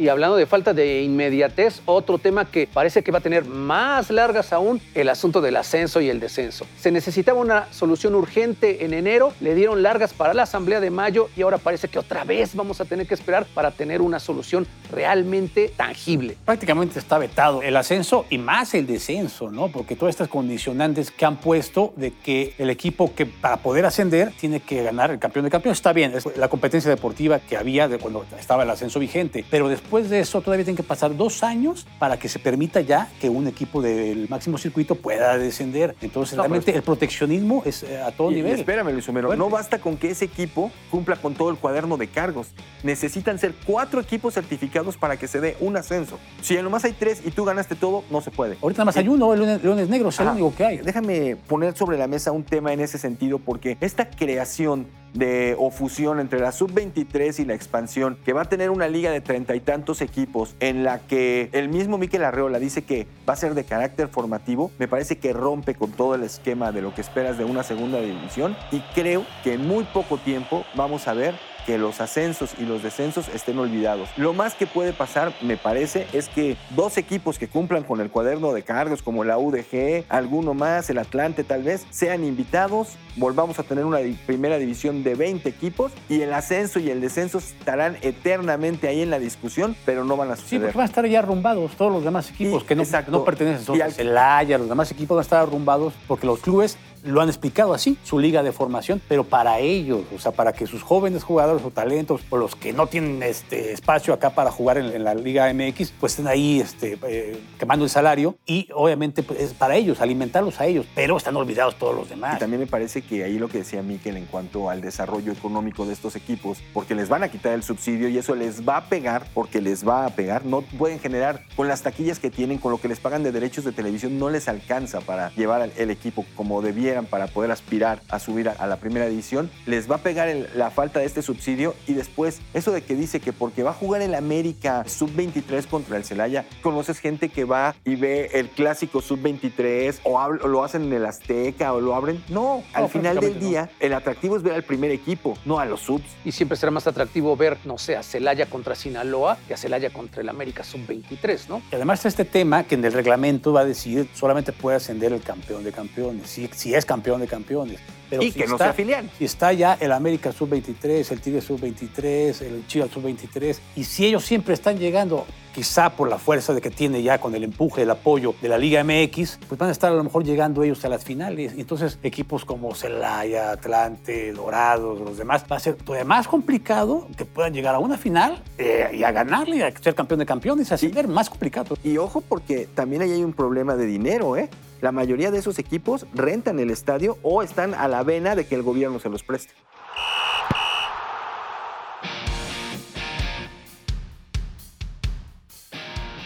Y 0.00 0.08
hablando 0.08 0.36
de 0.36 0.46
falta 0.46 0.72
de 0.72 1.02
inmediatez, 1.02 1.82
otro 1.84 2.16
tema 2.16 2.50
que 2.50 2.66
parece 2.66 3.02
que 3.02 3.12
va 3.12 3.18
a 3.18 3.20
tener 3.20 3.44
más 3.44 4.08
largas 4.08 4.50
aún, 4.50 4.80
el 4.94 5.10
asunto 5.10 5.42
del 5.42 5.56
ascenso 5.56 6.00
y 6.00 6.08
el 6.08 6.20
descenso. 6.20 6.66
Se 6.78 6.90
necesitaba 6.90 7.38
una 7.38 7.70
solución 7.70 8.14
urgente 8.14 8.82
en 8.86 8.94
enero, 8.94 9.34
le 9.42 9.54
dieron 9.54 9.82
largas 9.82 10.14
para 10.14 10.32
la 10.32 10.44
asamblea 10.44 10.80
de 10.80 10.88
mayo 10.88 11.28
y 11.36 11.42
ahora 11.42 11.58
parece 11.58 11.88
que 11.88 11.98
otra 11.98 12.24
vez 12.24 12.54
vamos 12.54 12.80
a 12.80 12.86
tener 12.86 13.06
que 13.06 13.12
esperar 13.12 13.44
para 13.52 13.72
tener 13.72 14.00
una 14.00 14.20
solución 14.20 14.66
realmente 14.90 15.70
tangible. 15.76 16.34
Prácticamente 16.46 16.98
está 16.98 17.18
vetado 17.18 17.60
el 17.60 17.76
ascenso 17.76 18.24
y 18.30 18.38
más 18.38 18.72
el 18.72 18.86
descenso, 18.86 19.50
¿no? 19.50 19.68
Porque 19.68 19.96
todas 19.96 20.14
estas 20.14 20.28
condicionantes 20.28 21.10
que 21.10 21.26
han 21.26 21.36
puesto 21.36 21.92
de 21.96 22.14
que 22.14 22.54
el 22.56 22.70
equipo 22.70 23.14
que 23.14 23.26
para 23.26 23.58
poder 23.58 23.84
ascender 23.84 24.32
tiene 24.40 24.60
que 24.60 24.82
ganar 24.82 25.10
el 25.10 25.18
campeón 25.18 25.44
de 25.44 25.50
campeones 25.50 25.76
está 25.76 25.92
bien, 25.92 26.14
es 26.14 26.24
la 26.38 26.48
competencia 26.48 26.88
deportiva 26.88 27.38
que 27.38 27.58
había 27.58 27.86
de 27.86 27.98
cuando 27.98 28.24
estaba 28.38 28.62
el 28.62 28.70
ascenso 28.70 28.98
vigente, 28.98 29.44
pero 29.50 29.68
después 29.68 29.89
después 29.90 30.08
de 30.08 30.20
eso 30.20 30.40
todavía 30.40 30.64
tienen 30.64 30.76
que 30.76 30.84
pasar 30.84 31.16
dos 31.16 31.42
años 31.42 31.84
para 31.98 32.16
que 32.16 32.28
se 32.28 32.38
permita 32.38 32.80
ya 32.80 33.08
que 33.20 33.28
un 33.28 33.48
equipo 33.48 33.82
del 33.82 34.28
máximo 34.28 34.56
circuito 34.56 34.94
pueda 34.94 35.36
descender. 35.36 35.96
Entonces, 36.00 36.38
realmente 36.38 36.72
el 36.72 36.82
proteccionismo 36.82 37.64
es 37.66 37.82
eh, 37.82 38.00
a 38.00 38.12
todo 38.12 38.30
nivel. 38.30 38.52
espérame, 38.52 38.92
Luis 38.92 39.08
Homero, 39.08 39.34
no 39.34 39.50
basta 39.50 39.80
con 39.80 39.96
que 39.96 40.10
ese 40.10 40.26
equipo 40.26 40.70
cumpla 40.92 41.16
con 41.16 41.34
todo 41.34 41.50
el 41.50 41.56
cuaderno 41.56 41.96
de 41.96 42.06
cargos. 42.06 42.52
Necesitan 42.84 43.40
ser 43.40 43.52
cuatro 43.66 44.00
equipos 44.00 44.34
certificados 44.34 44.96
para 44.96 45.16
que 45.16 45.26
se 45.26 45.40
dé 45.40 45.56
un 45.58 45.76
ascenso. 45.76 46.20
Si 46.40 46.56
en 46.56 46.62
lo 46.62 46.70
más 46.70 46.84
hay 46.84 46.92
tres 46.92 47.22
y 47.26 47.32
tú 47.32 47.44
ganaste 47.44 47.74
todo, 47.74 48.04
no 48.10 48.20
se 48.20 48.30
puede. 48.30 48.58
Ahorita 48.62 48.82
nada 48.82 48.84
más 48.84 48.96
hay 48.96 49.08
uno, 49.08 49.34
el 49.34 49.40
Leones 49.60 49.88
Negros, 49.88 50.14
es 50.14 50.20
el 50.20 50.28
único 50.28 50.54
que 50.54 50.66
hay. 50.66 50.76
Déjame 50.78 51.34
poner 51.34 51.76
sobre 51.76 51.98
la 51.98 52.06
mesa 52.06 52.30
un 52.30 52.44
tema 52.44 52.72
en 52.72 52.78
ese 52.78 52.96
sentido, 52.96 53.40
porque 53.40 53.76
esta 53.80 54.08
creación 54.08 54.86
de 55.14 55.56
o 55.58 55.70
fusión 55.70 56.20
entre 56.20 56.40
la 56.40 56.52
sub-23 56.52 57.40
y 57.40 57.44
la 57.44 57.54
expansión, 57.54 58.18
que 58.24 58.32
va 58.32 58.42
a 58.42 58.44
tener 58.46 58.70
una 58.70 58.88
liga 58.88 59.10
de 59.10 59.20
treinta 59.20 59.54
y 59.54 59.60
tantos 59.60 60.00
equipos 60.00 60.54
en 60.60 60.84
la 60.84 61.00
que 61.00 61.48
el 61.52 61.68
mismo 61.68 61.98
Miquel 61.98 62.24
Arreola 62.24 62.58
dice 62.58 62.82
que 62.82 63.06
va 63.28 63.34
a 63.34 63.36
ser 63.36 63.54
de 63.54 63.64
carácter 63.64 64.08
formativo, 64.08 64.70
me 64.78 64.88
parece 64.88 65.18
que 65.18 65.32
rompe 65.32 65.74
con 65.74 65.92
todo 65.92 66.14
el 66.14 66.22
esquema 66.22 66.72
de 66.72 66.82
lo 66.82 66.94
que 66.94 67.00
esperas 67.00 67.38
de 67.38 67.44
una 67.44 67.62
segunda 67.62 68.00
división 68.00 68.56
y 68.70 68.80
creo 68.94 69.24
que 69.42 69.54
en 69.54 69.66
muy 69.66 69.84
poco 69.84 70.18
tiempo 70.18 70.64
vamos 70.74 71.08
a 71.08 71.14
ver 71.14 71.34
que 71.66 71.78
los 71.78 72.00
ascensos 72.00 72.54
y 72.58 72.64
los 72.64 72.82
descensos 72.82 73.28
estén 73.28 73.58
olvidados. 73.58 74.08
Lo 74.16 74.32
más 74.32 74.54
que 74.54 74.66
puede 74.66 74.92
pasar, 74.92 75.32
me 75.42 75.56
parece, 75.56 76.06
es 76.12 76.28
que 76.28 76.56
dos 76.70 76.98
equipos 76.98 77.38
que 77.38 77.48
cumplan 77.48 77.84
con 77.84 78.00
el 78.00 78.10
cuaderno 78.10 78.52
de 78.52 78.62
cargos, 78.62 79.02
como 79.02 79.24
la 79.24 79.38
UDG, 79.38 80.04
alguno 80.08 80.54
más, 80.54 80.90
el 80.90 80.98
Atlante 80.98 81.44
tal 81.44 81.62
vez, 81.62 81.86
sean 81.90 82.24
invitados, 82.24 82.96
volvamos 83.16 83.58
a 83.58 83.62
tener 83.62 83.84
una 83.84 83.98
primera 84.26 84.58
división 84.58 85.02
de 85.02 85.14
20 85.14 85.48
equipos 85.48 85.92
y 86.08 86.22
el 86.22 86.32
ascenso 86.32 86.78
y 86.78 86.90
el 86.90 87.00
descenso 87.00 87.38
estarán 87.38 87.96
eternamente 88.02 88.88
ahí 88.88 89.02
en 89.02 89.10
la 89.10 89.18
discusión, 89.18 89.76
pero 89.84 90.04
no 90.04 90.16
van 90.16 90.30
a 90.30 90.36
suceder. 90.36 90.50
Sí, 90.50 90.58
porque 90.58 90.78
van 90.78 90.86
a 90.86 90.88
estar 90.88 91.06
ya 91.06 91.18
arrumbados 91.20 91.72
todos 91.72 91.92
los 91.92 92.04
demás 92.04 92.30
equipos 92.30 92.64
que 92.64 92.74
no, 92.74 92.84
no 93.08 93.24
pertenecen 93.24 93.82
a 93.82 93.86
el 93.86 94.16
Haya, 94.16 94.58
los 94.58 94.68
demás 94.68 94.90
equipos 94.90 95.16
van 95.16 95.20
a 95.20 95.22
estar 95.22 95.42
arrumbados 95.42 95.94
porque 96.06 96.26
los 96.26 96.40
clubes 96.40 96.76
lo 97.04 97.20
han 97.20 97.28
explicado 97.28 97.74
así, 97.74 97.98
su 98.04 98.18
liga 98.18 98.42
de 98.42 98.52
formación, 98.52 99.00
pero 99.08 99.24
para 99.24 99.58
ellos, 99.58 100.04
o 100.14 100.18
sea, 100.18 100.32
para 100.32 100.52
que 100.52 100.66
sus 100.66 100.82
jóvenes 100.82 101.24
jugadores 101.24 101.64
o 101.64 101.70
talentos, 101.70 102.22
o 102.30 102.36
los 102.36 102.54
que 102.54 102.72
no 102.72 102.86
tienen 102.86 103.22
este 103.22 103.72
espacio 103.72 104.14
acá 104.14 104.30
para 104.30 104.50
jugar 104.50 104.78
en, 104.78 105.04
la 105.04 105.14
Liga 105.14 105.52
MX, 105.52 105.92
pues 105.98 106.12
estén 106.12 106.26
ahí 106.26 106.60
este, 106.60 106.98
eh, 107.06 107.40
quemando 107.58 107.84
el 107.84 107.90
salario 107.90 108.36
y 108.46 108.68
obviamente 108.74 109.22
pues, 109.22 109.40
es 109.40 109.54
para 109.54 109.76
ellos, 109.76 110.00
alimentarlos 110.00 110.60
a 110.60 110.66
ellos, 110.66 110.86
pero 110.94 111.16
están 111.16 111.36
olvidados 111.36 111.76
todos 111.76 111.94
los 111.94 112.08
demás. 112.08 112.36
Y 112.36 112.38
también 112.40 112.60
me 112.60 112.66
parece 112.66 113.02
que 113.02 113.24
ahí 113.24 113.38
lo 113.38 113.48
que 113.48 113.58
decía 113.58 113.82
Miquel 113.82 114.16
en 114.16 114.26
cuanto 114.26 114.68
al 114.68 114.80
desarrollo 114.80 115.32
económico 115.32 115.86
de 115.86 115.92
estos 115.92 116.16
equipos, 116.16 116.58
porque 116.74 116.94
les 116.94 117.08
van 117.08 117.22
a 117.22 117.28
quitar 117.28 117.52
el 117.52 117.62
subsidio 117.62 118.08
y 118.08 118.18
eso 118.18 118.34
les 118.34 118.68
va 118.68 118.78
a 118.78 118.84
pegar, 118.84 119.26
porque 119.32 119.60
les 119.60 119.86
va 119.86 120.06
a 120.06 120.10
pegar, 120.10 120.44
no 120.44 120.62
pueden 120.62 120.98
generar 120.98 121.44
con 121.56 121.68
las 121.68 121.82
taquillas 121.82 122.18
que 122.18 122.30
tienen, 122.30 122.58
con 122.58 122.72
lo 122.72 122.80
que 122.80 122.88
les 122.88 123.00
pagan 123.00 123.22
de 123.22 123.32
derechos 123.32 123.64
de 123.64 123.72
televisión, 123.72 124.18
no 124.18 124.28
les 124.28 124.48
alcanza 124.48 125.00
para 125.00 125.30
llevar 125.34 125.70
el 125.76 125.90
equipo 125.90 126.26
como 126.36 126.62
debía 126.62 126.89
requieran 126.90 127.06
para 127.06 127.28
poder 127.28 127.50
aspirar 127.50 128.00
a 128.08 128.18
subir 128.18 128.48
a, 128.48 128.66
la 128.66 128.76
primera 128.76 129.06
división, 129.06 129.50
les 129.66 129.90
va 129.90 129.96
a 129.96 129.98
pegar 129.98 130.28
la 130.54 130.70
falta 130.70 131.00
de 131.00 131.06
este 131.06 131.22
subsidio 131.22 131.74
y 131.86 131.94
después 131.94 132.40
eso 132.54 132.72
de 132.72 132.82
que 132.82 132.94
dice 132.94 133.20
que 133.20 133.32
porque 133.32 133.62
va 133.62 133.70
a 133.70 133.74
jugar 133.74 134.02
el 134.02 134.14
América 134.14 134.84
sub-23 134.86 135.66
contra 135.66 135.96
el 135.96 136.04
Celaya, 136.04 136.44
conoces 136.62 136.98
gente 136.98 137.28
que 137.28 137.44
va 137.44 137.74
y 137.84 137.96
ve 137.96 138.30
el 138.32 138.48
clásico 138.48 139.00
sub-23 139.00 140.00
o, 140.04 140.30
lo 140.30 140.64
hacen 140.64 140.82
en 140.84 140.92
el 140.92 141.06
Azteca 141.06 141.72
o 141.72 141.80
lo 141.80 141.94
abren. 141.94 142.22
No, 142.28 142.62
al 142.72 142.88
final 142.88 143.20
del 143.20 143.38
día 143.38 143.70
el 143.78 143.92
atractivo 143.92 144.36
es 144.36 144.42
ver 144.42 144.54
al 144.54 144.64
primer 144.64 144.90
equipo, 144.90 145.36
no 145.44 145.60
a 145.60 145.64
los 145.64 145.80
subs. 145.80 146.04
Y 146.24 146.32
siempre 146.32 146.56
será 146.56 146.70
más 146.70 146.86
atractivo 146.86 147.36
ver, 147.36 147.58
no 147.64 147.78
sé, 147.78 147.96
a 147.96 148.02
Celaya 148.02 148.46
contra 148.46 148.74
Sinaloa 148.74 149.38
que 149.46 149.54
a 149.54 149.56
Celaya 149.56 149.90
contra 149.90 150.22
el 150.22 150.28
América 150.28 150.64
sub-23, 150.64 151.48
¿no? 151.48 151.62
Y 151.70 151.74
además 151.74 152.04
este 152.04 152.24
tema 152.24 152.64
que 152.64 152.74
en 152.74 152.84
el 152.84 152.92
reglamento 152.92 153.52
va 153.52 153.60
a 153.60 153.64
decir 153.64 154.08
solamente 154.14 154.52
puede 154.52 154.76
ascender 154.76 155.12
el 155.12 155.20
campeón 155.20 155.64
de 155.64 155.72
campeones, 155.72 156.28
si, 156.30 156.48
si 156.52 156.74
es 156.74 156.79
campeón 156.84 157.20
de 157.20 157.26
campeones. 157.26 157.80
Pero 158.08 158.22
y 158.22 158.32
que 158.32 158.46
no 158.46 158.58
sea 158.58 158.72
filial. 158.72 159.08
Si 159.18 159.24
está 159.24 159.52
ya 159.52 159.74
el 159.80 159.92
América 159.92 160.32
sub-23, 160.32 161.12
el 161.12 161.20
Tigre 161.20 161.40
sub-23, 161.40 162.42
el 162.42 162.66
Chivas 162.66 162.90
sub-23, 162.90 163.56
y 163.76 163.84
si 163.84 164.06
ellos 164.06 164.24
siempre 164.24 164.54
están 164.54 164.78
llegando 164.78 165.26
quizá 165.54 165.90
por 165.90 166.08
la 166.08 166.18
fuerza 166.18 166.54
de 166.54 166.60
que 166.60 166.70
tiene 166.70 167.02
ya 167.02 167.18
con 167.18 167.34
el 167.34 167.44
empuje, 167.44 167.82
el 167.82 167.90
apoyo 167.90 168.34
de 168.40 168.48
la 168.48 168.58
Liga 168.58 168.82
MX, 168.84 169.38
pues 169.48 169.58
van 169.58 169.68
a 169.68 169.72
estar 169.72 169.92
a 169.92 169.94
lo 169.94 170.04
mejor 170.04 170.24
llegando 170.24 170.62
ellos 170.62 170.84
a 170.84 170.88
las 170.88 171.04
finales. 171.04 171.54
Y 171.56 171.60
entonces 171.60 171.98
equipos 172.02 172.44
como 172.44 172.74
Celaya, 172.74 173.52
Atlante, 173.52 174.32
Dorados, 174.32 175.00
los 175.00 175.16
demás, 175.16 175.44
va 175.50 175.56
a 175.56 175.60
ser 175.60 175.74
todavía 175.74 176.04
más 176.04 176.28
complicado 176.28 177.08
que 177.16 177.24
puedan 177.24 177.52
llegar 177.52 177.74
a 177.74 177.78
una 177.78 177.96
final 177.96 178.42
eh, 178.58 178.90
y 178.92 179.04
a 179.04 179.12
ganarle, 179.12 179.62
a 179.64 179.72
ser 179.78 179.94
campeón 179.94 180.20
de 180.20 180.26
campeones, 180.26 180.72
a 180.72 180.78
ser 180.78 181.08
más 181.08 181.30
complicado. 181.30 181.76
Y 181.84 181.96
ojo 181.98 182.20
porque 182.20 182.68
también 182.74 183.02
ahí 183.02 183.12
hay 183.12 183.24
un 183.24 183.32
problema 183.32 183.76
de 183.76 183.86
dinero, 183.86 184.36
¿eh? 184.36 184.48
La 184.80 184.92
mayoría 184.92 185.30
de 185.30 185.38
esos 185.38 185.58
equipos 185.58 186.06
rentan 186.14 186.58
el 186.58 186.70
estadio 186.70 187.18
o 187.22 187.42
están 187.42 187.74
a 187.74 187.86
la 187.86 188.02
vena 188.02 188.34
de 188.34 188.46
que 188.46 188.54
el 188.54 188.62
gobierno 188.62 188.98
se 188.98 189.10
los 189.10 189.22
preste. 189.22 189.52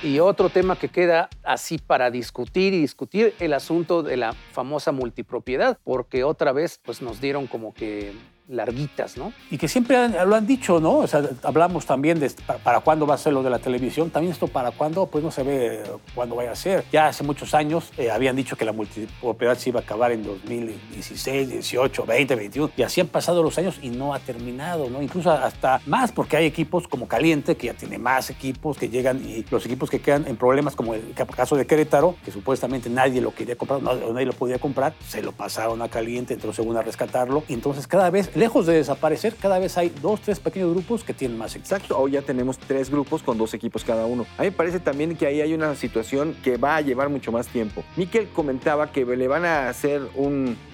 Y 0.04 0.20
otro 0.20 0.50
tema 0.50 0.76
que 0.76 0.90
queda 0.90 1.30
así 1.42 1.78
para 1.78 2.11
discutir 2.11 2.75
y 2.75 2.80
discutir, 2.80 3.34
el 3.40 3.54
asunto 3.54 4.02
de 4.02 4.18
la 4.18 4.34
famosa 4.52 4.92
multipropiedad, 4.92 5.78
porque 5.82 6.25
otra 6.25 6.52
vez 6.52 6.78
pues 6.84 7.00
nos 7.00 7.23
dieron 7.23 7.46
como 7.46 7.73
que 7.73 8.12
larguitas, 8.48 9.16
¿no? 9.16 9.32
Y 9.50 9.58
que 9.58 9.68
siempre 9.68 10.08
lo 10.08 10.34
han 10.34 10.46
dicho, 10.46 10.80
¿no? 10.80 10.98
O 10.98 11.06
sea, 11.06 11.22
hablamos 11.42 11.86
también 11.86 12.20
de 12.20 12.30
para, 12.62 12.80
cuándo 12.80 13.06
va 13.06 13.14
a 13.14 13.18
ser 13.18 13.32
lo 13.32 13.42
de 13.42 13.50
la 13.50 13.58
televisión. 13.58 14.10
También 14.10 14.32
esto 14.32 14.48
para 14.48 14.70
cuándo, 14.70 15.06
pues 15.06 15.24
no 15.24 15.30
se 15.30 15.42
ve 15.42 15.82
cuándo 16.14 16.36
vaya 16.36 16.52
a 16.52 16.56
ser. 16.56 16.84
Ya 16.92 17.08
hace 17.08 17.24
muchos 17.24 17.54
años 17.54 17.90
eh, 17.96 18.10
habían 18.10 18.36
dicho 18.36 18.56
que 18.56 18.64
la 18.64 18.72
multipropiedad 18.72 19.56
se 19.56 19.70
iba 19.70 19.80
a 19.80 19.82
acabar 19.82 20.12
en 20.12 20.24
2016, 20.24 21.48
18, 21.50 22.04
20, 22.04 22.34
21. 22.34 22.70
Y 22.76 22.82
así 22.82 23.00
han 23.00 23.08
pasado 23.08 23.42
los 23.42 23.56
años 23.58 23.78
y 23.80 23.90
no 23.90 24.14
ha 24.14 24.18
terminado, 24.18 24.90
¿no? 24.90 25.02
Incluso 25.02 25.30
hasta 25.30 25.80
más, 25.86 26.12
porque 26.12 26.36
hay 26.36 26.46
equipos 26.46 26.86
como 26.86 27.08
Caliente, 27.08 27.56
que 27.56 27.68
ya 27.68 27.74
tiene 27.74 27.98
más 27.98 28.28
equipos 28.30 28.76
que 28.76 28.88
llegan 28.88 29.26
y 29.26 29.44
los 29.50 29.64
equipos 29.64 29.88
que 29.88 30.00
quedan 30.00 30.26
en 30.26 30.36
problemas, 30.36 30.76
como 30.76 30.94
el 30.94 31.14
caso 31.34 31.56
de 31.56 31.66
Querétaro, 31.66 32.16
que 32.24 32.30
supuestamente 32.30 32.90
nadie 32.90 33.20
lo 33.20 33.34
quería 33.34 33.56
comprar, 33.56 33.82
nadie 33.82 34.26
lo 34.26 34.32
podía 34.32 34.58
comprar, 34.58 34.94
se 35.06 35.22
lo 35.22 35.32
pasaron 35.32 35.80
a 35.80 35.88
Caliente, 35.88 36.34
entró 36.34 36.52
según 36.52 36.76
a 36.76 36.82
rescatarlo. 36.82 37.44
Y 37.48 37.54
entonces 37.54 37.86
cada 37.86 38.10
vez 38.10 38.33
lejos 38.36 38.66
de 38.66 38.74
desaparecer, 38.74 39.34
cada 39.36 39.58
vez 39.58 39.76
hay 39.78 39.92
dos, 40.02 40.20
tres 40.20 40.40
pequeños 40.40 40.72
grupos 40.72 41.04
que 41.04 41.14
tienen 41.14 41.38
más 41.38 41.52
equipos. 41.52 41.72
Exacto, 41.72 41.98
hoy 41.98 42.12
ya 42.12 42.22
tenemos 42.22 42.58
tres 42.58 42.90
grupos 42.90 43.22
con 43.22 43.38
dos 43.38 43.54
equipos 43.54 43.84
cada 43.84 44.06
uno. 44.06 44.26
A 44.38 44.42
mí 44.42 44.48
me 44.48 44.52
parece 44.52 44.80
también 44.80 45.16
que 45.16 45.26
ahí 45.26 45.40
hay 45.40 45.54
una 45.54 45.74
situación 45.74 46.36
que 46.42 46.56
va 46.56 46.76
a 46.76 46.80
llevar 46.80 47.08
mucho 47.08 47.32
más 47.32 47.46
tiempo. 47.48 47.84
Miquel 47.96 48.28
comentaba 48.28 48.90
que 48.92 49.04
le 49.04 49.28
van 49.28 49.44
a 49.44 49.68
hacer 49.68 50.02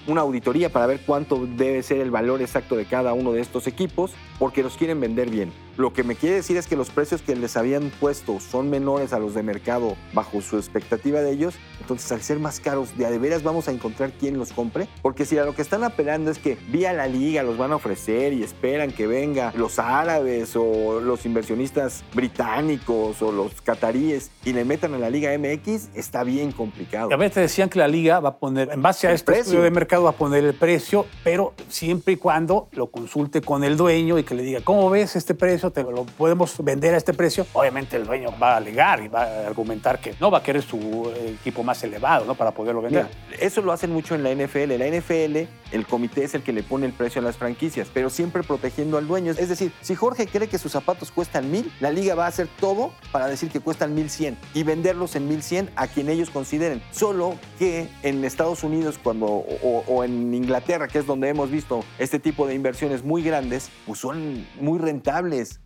una 0.07 0.21
auditoría 0.21 0.69
para 0.69 0.87
ver 0.87 1.01
cuánto 1.05 1.45
debe 1.45 1.83
ser 1.83 1.99
el 1.99 2.11
valor 2.11 2.41
exacto 2.41 2.75
de 2.75 2.85
cada 2.85 3.13
uno 3.13 3.31
de 3.31 3.41
estos 3.41 3.67
equipos, 3.67 4.11
porque 4.39 4.63
los 4.63 4.77
quieren 4.77 4.99
vender 4.99 5.29
bien. 5.29 5.51
Lo 5.77 5.93
que 5.93 6.03
me 6.03 6.15
quiere 6.15 6.35
decir 6.35 6.57
es 6.57 6.67
que 6.67 6.75
los 6.75 6.89
precios 6.89 7.21
que 7.21 7.35
les 7.35 7.55
habían 7.55 7.91
puesto 7.99 8.39
son 8.39 8.69
menores 8.69 9.13
a 9.13 9.19
los 9.19 9.33
de 9.33 9.41
mercado 9.41 9.95
bajo 10.13 10.41
su 10.41 10.57
expectativa 10.57 11.21
de 11.21 11.31
ellos. 11.31 11.55
Entonces, 11.79 12.11
al 12.11 12.21
ser 12.21 12.39
más 12.39 12.59
caros, 12.59 12.97
de 12.97 13.05
a 13.05 13.09
de 13.09 13.17
veras 13.17 13.41
vamos 13.41 13.67
a 13.67 13.71
encontrar 13.71 14.11
quién 14.11 14.37
los 14.37 14.51
compre. 14.51 14.87
Porque 15.01 15.25
si 15.25 15.37
a 15.37 15.45
lo 15.45 15.55
que 15.55 15.61
están 15.61 15.83
apelando 15.83 16.29
es 16.29 16.39
que 16.39 16.57
vía 16.67 16.93
la 16.93 17.07
liga 17.07 17.41
los 17.41 17.57
van 17.57 17.71
a 17.71 17.77
ofrecer 17.77 18.33
y 18.33 18.43
esperan 18.43 18.91
que 18.91 19.07
venga 19.07 19.53
los 19.55 19.79
árabes 19.79 20.55
o 20.55 20.99
los 20.99 21.25
inversionistas 21.25 22.03
británicos 22.13 23.21
o 23.21 23.31
los 23.31 23.61
cataríes 23.61 24.31
y 24.45 24.53
le 24.53 24.65
metan 24.65 24.93
a 24.93 24.97
la 24.97 25.09
liga 25.09 25.31
MX, 25.37 25.89
está 25.95 26.23
bien 26.23 26.51
complicado. 26.51 27.11
a 27.11 27.17
veces 27.17 27.35
decían 27.35 27.69
que 27.69 27.79
la 27.79 27.87
liga 27.87 28.19
va 28.19 28.29
a 28.29 28.37
poner, 28.37 28.69
en 28.71 28.81
base 28.81 29.07
a 29.07 29.13
este 29.13 29.31
precio 29.31 29.61
de 29.61 29.71
mercado, 29.71 29.90
va 29.99 30.11
a 30.11 30.13
poner 30.13 30.43
el 30.43 30.53
precio, 30.53 31.05
pero 31.23 31.53
siempre 31.69 32.13
y 32.13 32.17
cuando 32.17 32.67
lo 32.71 32.87
consulte 32.87 33.41
con 33.41 33.63
el 33.63 33.77
dueño 33.77 34.17
y 34.17 34.23
que 34.23 34.35
le 34.35 34.43
diga, 34.43 34.61
¿cómo 34.63 34.89
ves 34.89 35.15
este 35.15 35.33
precio? 35.33 35.71
te 35.71 35.83
lo 35.83 36.05
podemos 36.05 36.55
vender 36.63 36.93
a 36.93 36.97
este 36.97 37.13
precio, 37.13 37.45
obviamente 37.53 37.97
el 37.97 38.05
dueño 38.05 38.33
va 38.41 38.53
a 38.53 38.57
alegar 38.57 39.03
y 39.03 39.07
va 39.07 39.23
a 39.23 39.47
argumentar 39.47 39.99
que 39.99 40.15
no 40.19 40.31
va 40.31 40.39
a 40.39 40.43
querer 40.43 40.61
su 40.61 41.11
equipo 41.15 41.63
más 41.63 41.83
elevado 41.83 42.25
¿no? 42.25 42.35
para 42.35 42.51
poderlo 42.51 42.81
vender. 42.81 43.07
eso 43.39 43.61
lo 43.61 43.71
hacen 43.71 43.91
mucho 43.91 44.15
en 44.15 44.23
la 44.23 44.33
NFL. 44.33 44.77
La 44.77 44.87
NFL, 44.87 45.47
el 45.71 45.85
comité 45.87 46.23
es 46.23 46.33
el 46.33 46.43
que 46.43 46.53
le 46.53 46.63
pone 46.63 46.85
el 46.85 46.93
precio 46.93 47.21
a 47.21 47.23
las 47.23 47.37
franquicias, 47.37 47.89
pero 47.93 48.09
siempre 48.09 48.43
protegiendo 48.43 48.97
al 48.97 49.07
dueño. 49.07 49.31
Es 49.31 49.49
decir, 49.49 49.71
si 49.81 49.95
Jorge 49.95 50.27
cree 50.27 50.47
que 50.47 50.57
sus 50.57 50.71
zapatos 50.71 51.11
cuestan 51.11 51.51
mil, 51.51 51.71
la 51.79 51.91
liga 51.91 52.15
va 52.15 52.25
a 52.25 52.27
hacer 52.27 52.47
todo 52.59 52.91
para 53.11 53.27
decir 53.27 53.49
que 53.49 53.59
cuestan 53.59 53.93
mil 53.93 54.09
cien 54.09 54.37
y 54.53 54.63
venderlos 54.63 55.15
en 55.15 55.27
mil 55.27 55.43
cien 55.43 55.69
a 55.75 55.87
quien 55.87 56.09
ellos 56.09 56.29
consideren. 56.29 56.81
Solo 56.91 57.35
que 57.59 57.87
en 58.03 58.23
Estados 58.23 58.63
Unidos 58.63 58.99
cuando, 59.01 59.25
o, 59.25 59.80
o 59.87 60.03
en 60.03 60.33
Inglaterra, 60.33 60.87
que 60.87 60.99
es 60.99 61.05
donde 61.05 61.29
hemos 61.29 61.49
visto 61.49 61.83
este 61.99 62.19
tipo 62.19 62.47
de 62.47 62.55
inversiones 62.55 63.03
muy 63.03 63.23
grandes, 63.23 63.69
pues 63.85 63.99
son 63.99 64.47
muy 64.59 64.79
rentables 64.79 65.11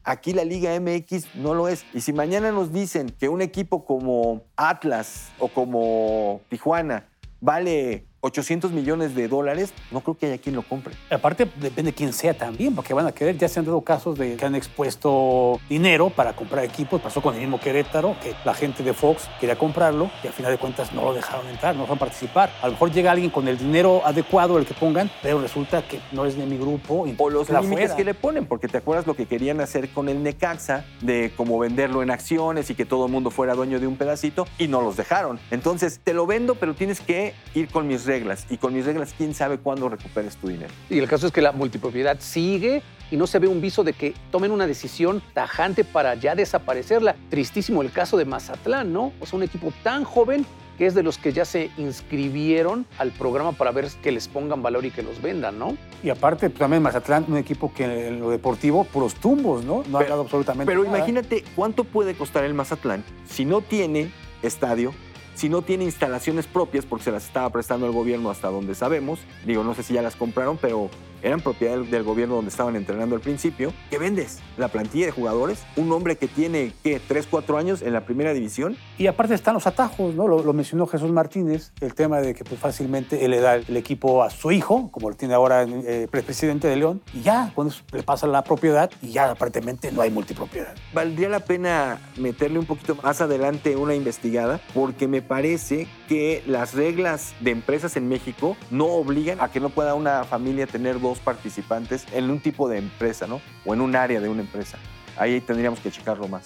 Aquí 0.04 0.34
la 0.34 0.46
Liga 0.46 0.80
MX 0.80 1.36
no 1.36 1.54
lo 1.54 1.68
es. 1.68 1.86
Y 1.94 2.02
si 2.02 2.14
mañana 2.14 2.52
nos 2.52 2.72
dicen 2.72 3.10
que 3.10 3.30
un 3.30 3.42
equipo 3.42 3.86
como 3.86 4.44
Atlas 4.56 5.32
o 5.40 5.48
como 5.48 6.42
Tijuana 6.50 7.08
vale 7.42 8.06
800 8.26 8.72
millones 8.72 9.14
de 9.14 9.28
dólares, 9.28 9.72
no 9.92 10.02
creo 10.02 10.18
que 10.18 10.26
haya 10.26 10.38
quien 10.40 10.56
lo 10.56 10.64
compre. 10.64 10.96
Aparte, 11.12 11.48
depende 11.58 11.92
de 11.92 11.96
quién 11.96 12.12
sea 12.12 12.34
también, 12.34 12.74
porque 12.74 12.94
van 12.94 13.06
a 13.06 13.12
querer, 13.12 13.38
ya 13.38 13.48
se 13.48 13.60
han 13.60 13.66
dado 13.66 13.82
casos 13.82 14.18
de 14.18 14.36
que 14.36 14.46
han 14.46 14.56
expuesto 14.56 15.60
dinero 15.70 16.10
para 16.10 16.36
comprar 16.36 16.66
equipos. 16.66 17.02
Pasó 17.02 17.22
con 17.22 17.36
el 17.36 17.42
mismo 17.42 17.60
Querétaro, 17.60 18.16
que 18.24 18.34
la 18.44 18.56
gente 18.56 18.82
de 18.84 18.94
Fox 18.94 19.30
quería 19.40 19.58
comprarlo 19.58 20.10
y 20.24 20.28
al 20.28 20.34
final 20.34 20.52
de 20.52 20.58
cuentas 20.58 20.92
no 20.92 21.04
lo 21.04 21.14
dejaron 21.14 21.48
entrar, 21.48 21.76
no 21.76 21.82
dejaron 21.82 22.00
participar. 22.00 22.52
A 22.62 22.66
lo 22.66 22.74
mejor 22.74 22.92
llega 22.92 23.12
alguien 23.12 23.30
con 23.30 23.48
el 23.48 23.58
dinero 23.58 24.02
adecuado, 24.04 24.58
el 24.58 24.66
que 24.66 24.74
pongan, 24.74 25.12
pero 25.22 25.40
resulta 25.40 25.88
que 25.88 26.00
no 26.12 26.26
es 26.26 26.36
de 26.36 26.46
mi 26.46 26.58
grupo. 26.58 27.06
o 27.18 27.30
los 27.30 27.50
límites 27.50 27.92
que 27.92 28.04
le 28.04 28.16
ponen, 28.16 28.48
porque 28.48 28.68
te 28.68 28.80
acuerdas 28.80 29.06
lo 29.06 29.16
que 29.16 29.28
querían 29.28 29.62
hacer 29.62 29.90
con 29.90 30.10
el 30.10 30.24
Necaxa, 30.24 30.84
de 31.02 31.32
cómo 31.38 31.60
venderlo 31.60 32.02
en 32.02 32.10
acciones 32.10 32.72
y 32.72 32.76
que 32.76 32.86
todo 32.86 33.06
el 33.06 33.12
mundo 33.12 33.30
fuera 33.30 33.54
dueño 33.54 33.80
de 33.80 33.86
un 33.86 33.98
pedacito, 33.98 34.48
y 34.58 34.68
no 34.68 34.82
los 34.82 34.98
dejaron. 34.98 35.40
Entonces, 35.52 36.00
te 36.04 36.14
lo 36.14 36.26
vendo, 36.26 36.56
pero 36.56 36.74
tienes 36.74 37.02
que 37.02 37.34
ir 37.54 37.70
con 37.70 37.88
mis 37.88 38.06
reglas 38.16 38.46
y 38.50 38.58
con 38.58 38.74
mis 38.74 38.86
reglas, 38.86 39.14
quién 39.18 39.34
sabe 39.34 39.58
cuándo 39.58 39.90
recuperes 39.90 40.38
tu 40.38 40.48
dinero. 40.48 40.72
Y 40.90 41.00
el 41.00 41.08
caso 41.08 41.28
es 41.28 41.34
que 41.34 41.42
la 41.42 41.52
multipropiedad 41.52 42.18
sigue 42.20 42.82
y 43.12 43.18
no 43.18 43.28
se 43.28 43.40
ve 43.40 43.48
un 43.48 43.62
viso 43.62 43.84
de 43.84 43.94
que 43.94 44.14
tomen 44.32 44.52
una 44.52 44.68
decisión 44.68 45.22
tajante 45.34 45.84
para 45.84 46.16
ya 46.16 46.36
desaparecerla. 46.36 47.16
Tristísimo 47.30 47.82
el 47.82 47.92
caso 47.92 48.18
de 48.18 48.26
Mazatlán, 48.26 48.94
¿no? 48.94 49.12
O 49.20 49.26
sea, 49.26 49.38
un 49.38 49.44
equipo 49.44 49.72
tan 49.84 50.04
joven 50.04 50.46
que 50.78 50.86
es 50.86 50.94
de 50.94 51.04
los 51.04 51.18
que 51.18 51.32
ya 51.32 51.46
se 51.46 51.72
inscribieron 51.78 52.86
al 52.98 53.12
programa 53.12 53.54
para 53.54 53.72
ver 53.72 53.88
que 54.04 54.12
les 54.12 54.28
pongan 54.28 54.62
valor 54.62 54.86
y 54.86 54.92
que 54.92 55.04
los 55.04 55.22
vendan, 55.22 55.58
¿no? 55.58 55.78
Y 56.04 56.10
aparte, 56.10 56.50
pues, 56.50 56.60
también 56.60 56.84
Mazatlán, 56.84 57.26
un 57.28 57.38
equipo 57.38 57.74
que 57.74 58.08
en 58.08 58.20
lo 58.20 58.30
deportivo, 58.30 58.84
puros 58.84 59.16
tumbos, 59.16 59.64
¿no? 59.64 59.84
No 59.90 60.00
ha 60.00 60.04
dado 60.04 60.22
absolutamente 60.22 60.70
Pero 60.70 60.84
imagínate 60.84 61.44
cuánto 61.56 61.84
puede 61.84 62.14
costar 62.16 62.44
el 62.44 62.54
Mazatlán 62.54 63.04
si 63.26 63.46
no 63.46 63.62
tiene 63.62 64.12
estadio, 64.42 64.94
si 65.36 65.50
no 65.50 65.62
tiene 65.62 65.84
instalaciones 65.84 66.48
propias, 66.48 66.86
porque 66.86 67.06
se 67.06 67.12
las 67.12 67.26
estaba 67.26 67.50
prestando 67.50 67.86
el 67.86 67.92
gobierno 67.92 68.30
hasta 68.32 68.50
donde 68.50 68.74
sabemos, 68.74 69.20
digo, 69.46 69.64
no 69.64 69.76
sé 69.76 69.84
si 69.84 69.94
ya 69.94 70.02
las 70.02 70.16
compraron, 70.16 70.58
pero 70.58 70.90
eran 71.26 71.42
propiedad 71.42 71.80
del, 71.80 72.04
gobierno 72.04 72.36
donde 72.36 72.50
estaban 72.50 72.76
entrenando 72.76 73.16
al 73.16 73.22
principio, 73.22 73.74
¿qué 73.90 73.98
vendes? 73.98 74.40
La 74.58 74.68
plantilla 74.68 75.08
de 75.08 75.12
jugadores, 75.12 75.66
un 75.76 75.92
hombre 75.92 76.18
que 76.18 76.28
tiene, 76.28 76.72
¿qué? 76.84 77.02
¿Tres, 77.06 77.28
cuatro 77.28 77.58
años 77.58 77.82
en 77.82 77.94
la 77.94 78.06
primera 78.06 78.32
división? 78.32 78.78
Y 79.00 79.08
aparte 79.08 79.34
están 79.34 79.56
los 79.56 79.66
atajos, 79.66 80.14
¿no? 80.14 80.28
Lo, 80.28 80.54
mencionó 80.54 80.86
Jesús 80.86 81.12
Martínez, 81.12 81.72
el 81.82 81.96
tema 81.96 82.22
de 82.22 82.36
que 82.36 82.44
pues, 82.44 82.60
fácilmente 82.60 83.26
él 83.26 83.32
le 83.32 83.42
da 83.42 83.56
el 83.56 83.76
equipo 83.76 84.22
a 84.22 84.30
su 84.30 84.52
hijo, 84.52 84.92
como 84.92 85.10
lo 85.10 85.16
tiene 85.16 85.34
ahora 85.34 85.64
el 85.64 85.84
eh, 85.88 86.08
presidente 86.10 86.68
de 86.68 86.76
León, 86.76 87.02
y 87.12 87.22
ya, 87.22 87.52
cuando 87.56 87.74
le 87.92 88.04
pasa 88.04 88.28
la 88.28 88.44
propiedad, 88.44 88.92
y 89.02 89.10
ya 89.10 89.32
aparentemente 89.32 89.92
no 89.92 90.02
hay 90.02 90.12
multipropiedad. 90.12 90.76
Valdría 90.94 91.30
la 91.30 91.40
pena 91.40 92.00
meterle 92.18 92.60
un 92.60 92.66
poquito 92.66 92.96
más 93.02 93.20
adelante 93.22 93.76
una 93.76 93.96
investigada, 93.96 94.62
porque 94.76 95.08
me 95.08 95.24
parece 95.24 95.88
que 96.08 96.44
las 96.46 96.76
reglas 96.76 97.34
de 97.40 97.50
empresas 97.50 97.98
en 97.98 98.08
México 98.08 98.56
no 98.70 98.86
obligan 98.86 99.42
a 99.42 99.50
que 99.50 99.60
no 99.60 99.70
pueda 99.70 99.96
una 99.96 100.24
familia 100.24 100.68
tener 100.68 101.02
dos 101.02 101.15
participantes 101.20 102.06
en 102.14 102.30
un 102.30 102.40
tipo 102.40 102.68
de 102.70 102.78
empresa, 102.78 103.28
¿no? 103.28 103.42
O 103.66 103.74
en 103.74 103.82
un 103.82 103.96
área 103.96 104.20
de 104.20 104.30
una 104.30 104.42
empresa. 104.42 104.78
Ahí 105.18 105.40
tendríamos 105.42 105.80
que 105.80 105.92
checarlo 105.92 106.28
más. 106.28 106.46